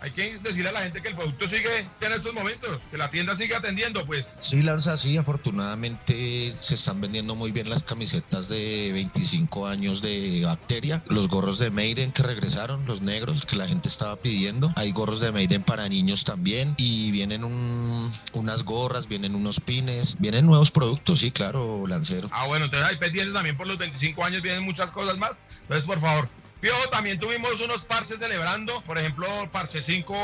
Hay 0.00 0.12
que 0.12 0.38
decirle 0.40 0.68
a 0.68 0.72
la 0.72 0.82
gente 0.82 1.00
que 1.00 1.08
el 1.08 1.14
producto 1.14 1.48
sigue 1.48 1.68
en 2.00 2.12
estos 2.12 2.34
momentos, 2.34 2.86
que 2.88 2.98
la 2.98 3.10
tienda 3.10 3.34
sigue 3.34 3.54
atendiendo, 3.56 4.04
pues. 4.04 4.36
Sí, 4.40 4.62
Lanza, 4.62 4.96
sí, 4.98 5.16
afortunadamente 5.16 6.52
se 6.52 6.74
están 6.74 7.00
vendiendo 7.00 7.34
muy 7.34 7.50
bien 7.50 7.70
las 7.70 7.82
camisetas 7.82 8.48
de 8.48 8.92
25 8.92 9.66
años 9.66 10.02
de 10.02 10.42
bacteria, 10.44 11.02
los 11.06 11.28
gorros 11.28 11.58
de 11.58 11.70
Maiden 11.70 12.12
que 12.12 12.22
regresaron, 12.22 12.84
los 12.84 13.00
negros 13.00 13.46
que 13.46 13.56
la 13.56 13.66
gente 13.66 13.88
estaba 13.88 14.16
pidiendo, 14.16 14.72
hay 14.76 14.92
gorros 14.92 15.20
de 15.20 15.32
Maiden 15.32 15.62
para 15.64 15.88
niños 15.88 16.24
también 16.24 16.74
y 16.76 17.10
vienen 17.10 17.42
un- 17.44 18.12
unas 18.34 18.64
gorras, 18.64 19.08
vienen 19.08 19.34
unos 19.34 19.60
pines, 19.60 20.18
vienen 20.18 20.46
nuevos 20.46 20.70
productos, 20.70 21.20
sí, 21.20 21.30
claro, 21.32 21.86
Lancero. 21.86 22.28
Ah, 22.32 22.46
bueno, 22.46 22.66
entonces 22.66 22.88
hay 22.90 22.98
pendientes 22.98 23.32
también 23.32 23.56
por 23.56 23.66
los 23.66 23.78
25 23.78 24.24
años, 24.24 24.42
vienen 24.42 24.62
muchas 24.64 24.90
cosas 24.90 25.16
más. 25.18 25.42
Entonces, 25.62 25.86
por 25.86 26.00
favor. 26.00 26.30
Piojo, 26.60 26.88
también 26.90 27.18
tuvimos 27.18 27.60
unos 27.60 27.84
parches 27.84 28.18
celebrando. 28.18 28.80
Por 28.86 28.98
ejemplo, 28.98 29.26
Parche 29.52 29.82
5 29.82 30.14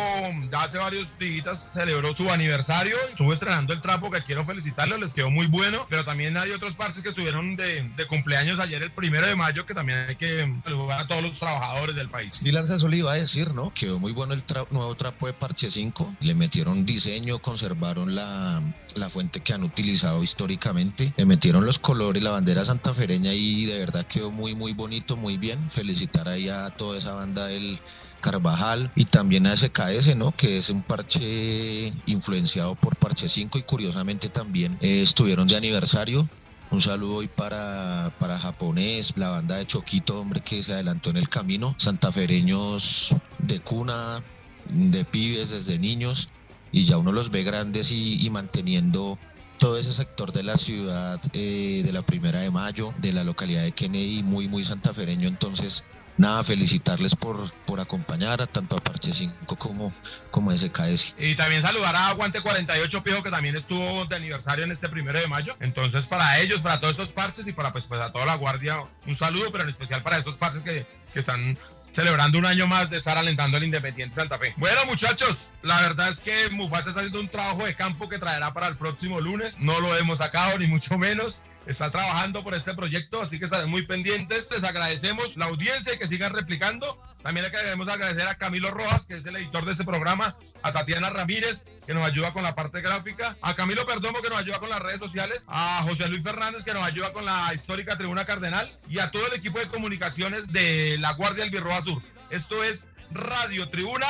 de 0.50 0.56
hace 0.56 0.78
varios 0.78 1.06
días 1.18 1.72
celebró 1.74 2.14
su 2.14 2.30
aniversario. 2.30 2.96
Estuvo 3.10 3.32
estrenando 3.32 3.72
el 3.72 3.80
trapo 3.80 4.10
que 4.10 4.22
quiero 4.22 4.44
felicitarles, 4.44 4.98
les 4.98 5.14
quedó 5.14 5.30
muy 5.30 5.46
bueno. 5.46 5.86
Pero 5.90 6.04
también 6.04 6.36
hay 6.36 6.50
otros 6.50 6.74
parches 6.74 7.02
que 7.02 7.10
estuvieron 7.10 7.56
de, 7.56 7.82
de 7.96 8.06
cumpleaños 8.06 8.58
ayer, 8.60 8.82
el 8.82 8.90
primero 8.92 9.26
de 9.26 9.36
mayo, 9.36 9.66
que 9.66 9.74
también 9.74 9.98
hay 10.08 10.16
que 10.16 10.50
saludar 10.64 11.00
a 11.00 11.06
todos 11.08 11.22
los 11.22 11.38
trabajadores 11.38 11.94
del 11.96 12.08
país. 12.08 12.34
Sí, 12.34 12.50
Lanza, 12.50 12.76
le 12.88 12.96
iba 12.96 13.12
a 13.12 13.16
decir, 13.16 13.52
¿no? 13.54 13.72
Quedó 13.74 13.98
muy 13.98 14.12
bueno 14.12 14.34
el 14.34 14.44
tra- 14.44 14.66
nuevo 14.70 14.94
trapo 14.96 15.26
de 15.26 15.34
Parche 15.34 15.70
5. 15.70 16.16
Le 16.20 16.34
metieron 16.34 16.84
diseño, 16.84 17.38
conservaron 17.40 18.14
la, 18.14 18.62
la 18.96 19.08
fuente 19.10 19.40
que 19.40 19.52
han 19.52 19.62
utilizado 19.64 20.22
históricamente. 20.22 21.12
Le 21.16 21.26
metieron 21.26 21.66
los 21.66 21.78
colores, 21.78 22.22
la 22.22 22.30
bandera 22.30 22.64
santafereña 22.64 23.32
y 23.34 23.66
de 23.66 23.78
verdad 23.78 24.06
quedó 24.06 24.30
muy, 24.30 24.54
muy 24.54 24.72
bonito, 24.72 25.16
muy 25.16 25.36
bien. 25.36 25.70
Felicitar 25.70 26.22
ahí 26.32 26.48
a 26.48 26.70
toda 26.70 26.98
esa 26.98 27.12
banda 27.14 27.46
del 27.46 27.80
Carvajal 28.20 28.90
y 28.96 29.04
también 29.04 29.46
a 29.46 29.56
SKS, 29.56 30.16
¿no? 30.16 30.32
Que 30.32 30.58
es 30.58 30.70
un 30.70 30.82
parche 30.82 31.92
influenciado 32.06 32.74
por 32.74 32.96
Parche 32.96 33.28
5 33.28 33.58
y 33.58 33.62
curiosamente 33.62 34.28
también 34.28 34.78
eh, 34.80 35.02
estuvieron 35.02 35.48
de 35.48 35.56
aniversario. 35.56 36.28
Un 36.70 36.80
saludo 36.80 37.16
hoy 37.16 37.28
para, 37.28 38.14
para 38.18 38.38
Japonés, 38.38 39.16
la 39.18 39.28
banda 39.28 39.56
de 39.56 39.66
Choquito, 39.66 40.18
hombre, 40.18 40.40
que 40.40 40.62
se 40.62 40.72
adelantó 40.72 41.10
en 41.10 41.18
el 41.18 41.28
camino. 41.28 41.74
Santafereños 41.76 43.14
de 43.38 43.60
cuna, 43.60 44.22
de 44.70 45.04
pibes, 45.04 45.50
desde 45.50 45.78
niños, 45.78 46.30
y 46.72 46.84
ya 46.84 46.96
uno 46.96 47.12
los 47.12 47.30
ve 47.30 47.42
grandes 47.42 47.92
y, 47.92 48.24
y 48.24 48.30
manteniendo 48.30 49.18
todo 49.62 49.78
ese 49.78 49.92
sector 49.92 50.32
de 50.32 50.42
la 50.42 50.56
ciudad, 50.56 51.20
eh, 51.34 51.82
de 51.84 51.92
la 51.92 52.02
Primera 52.02 52.40
de 52.40 52.50
Mayo, 52.50 52.90
de 52.98 53.12
la 53.12 53.22
localidad 53.22 53.62
de 53.62 53.70
Kennedy, 53.70 54.24
muy, 54.24 54.48
muy 54.48 54.64
santafereño. 54.64 55.28
Entonces, 55.28 55.84
nada, 56.16 56.42
felicitarles 56.44 57.14
por, 57.14 57.50
por 57.64 57.80
acompañar 57.80 58.40
a 58.42 58.46
tanto 58.46 58.76
a 58.76 58.80
Parche 58.80 59.12
5 59.12 59.56
como, 59.56 59.94
como 60.30 60.50
a 60.50 60.56
SKS. 60.56 61.16
Y 61.18 61.34
también 61.34 61.62
saludar 61.62 61.94
a 61.96 62.08
Aguante 62.08 62.40
48 62.40 63.02
Pijo, 63.02 63.22
que 63.22 63.30
también 63.30 63.56
estuvo 63.56 64.04
de 64.06 64.16
aniversario 64.16 64.64
en 64.64 64.72
este 64.72 64.88
primero 64.88 65.18
de 65.18 65.26
mayo. 65.28 65.56
Entonces, 65.60 66.06
para 66.06 66.38
ellos, 66.40 66.60
para 66.60 66.80
todos 66.80 66.92
estos 66.92 67.08
parches 67.08 67.46
y 67.46 67.52
para 67.52 67.72
pues, 67.72 67.86
pues, 67.86 68.00
toda 68.12 68.26
la 68.26 68.36
guardia, 68.36 68.76
un 69.06 69.16
saludo, 69.16 69.50
pero 69.50 69.64
en 69.64 69.70
especial 69.70 70.02
para 70.02 70.18
estos 70.18 70.36
parches 70.36 70.62
que, 70.62 70.86
que 71.12 71.20
están 71.20 71.58
celebrando 71.92 72.38
un 72.38 72.46
año 72.46 72.66
más 72.66 72.90
de 72.90 72.96
estar 72.96 73.18
alentando 73.18 73.56
al 73.56 73.64
Independiente 73.64 74.16
Santa 74.16 74.38
Fe. 74.38 74.54
Bueno, 74.56 74.80
muchachos, 74.86 75.50
la 75.62 75.80
verdad 75.82 76.08
es 76.08 76.20
que 76.20 76.50
Mufasa 76.50 76.88
está 76.88 77.00
haciendo 77.00 77.20
un 77.20 77.28
trabajo 77.28 77.64
de 77.64 77.74
campo 77.74 78.08
que 78.08 78.18
traerá 78.18 78.52
para 78.52 78.68
el 78.68 78.76
próximo 78.76 79.20
lunes. 79.20 79.58
No 79.60 79.78
lo 79.80 79.94
hemos 79.96 80.18
sacado, 80.18 80.58
ni 80.58 80.66
mucho 80.66 80.98
menos. 80.98 81.42
Está 81.66 81.90
trabajando 81.90 82.42
por 82.42 82.54
este 82.54 82.74
proyecto, 82.74 83.22
así 83.22 83.38
que 83.38 83.44
estarán 83.44 83.70
muy 83.70 83.86
pendientes. 83.86 84.50
Les 84.50 84.64
agradecemos 84.64 85.36
la 85.36 85.46
audiencia 85.46 85.94
y 85.94 85.98
que 85.98 86.06
sigan 86.06 86.32
replicando. 86.32 87.00
También 87.22 87.46
le 87.46 87.52
queremos 87.52 87.86
agradecer 87.86 88.26
a 88.26 88.34
Camilo 88.34 88.70
Rojas, 88.72 89.06
que 89.06 89.14
es 89.14 89.24
el 89.26 89.36
editor 89.36 89.64
de 89.64 89.72
este 89.72 89.84
programa, 89.84 90.36
a 90.62 90.72
Tatiana 90.72 91.08
Ramírez, 91.08 91.66
que 91.86 91.94
nos 91.94 92.04
ayuda 92.04 92.32
con 92.32 92.42
la 92.42 92.56
parte 92.56 92.80
gráfica, 92.80 93.36
a 93.42 93.54
Camilo 93.54 93.86
Perdomo, 93.86 94.20
que 94.20 94.28
nos 94.28 94.40
ayuda 94.40 94.58
con 94.58 94.70
las 94.70 94.80
redes 94.80 94.98
sociales, 94.98 95.44
a 95.46 95.82
José 95.84 96.08
Luis 96.08 96.24
Fernández, 96.24 96.64
que 96.64 96.74
nos 96.74 96.82
ayuda 96.82 97.12
con 97.12 97.24
la 97.24 97.54
histórica 97.54 97.96
Tribuna 97.96 98.24
Cardenal, 98.24 98.76
y 98.88 98.98
a 98.98 99.12
todo 99.12 99.24
el 99.28 99.34
equipo 99.34 99.60
de 99.60 99.68
comunicaciones 99.68 100.52
de 100.52 100.96
la 100.98 101.12
Guardia 101.12 101.44
del 101.44 101.52
Birroa 101.52 101.80
Sur. 101.82 102.02
Esto 102.30 102.64
es 102.64 102.88
Radio 103.12 103.68
Tribuna 103.70 104.08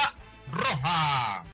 Roja. 0.50 1.51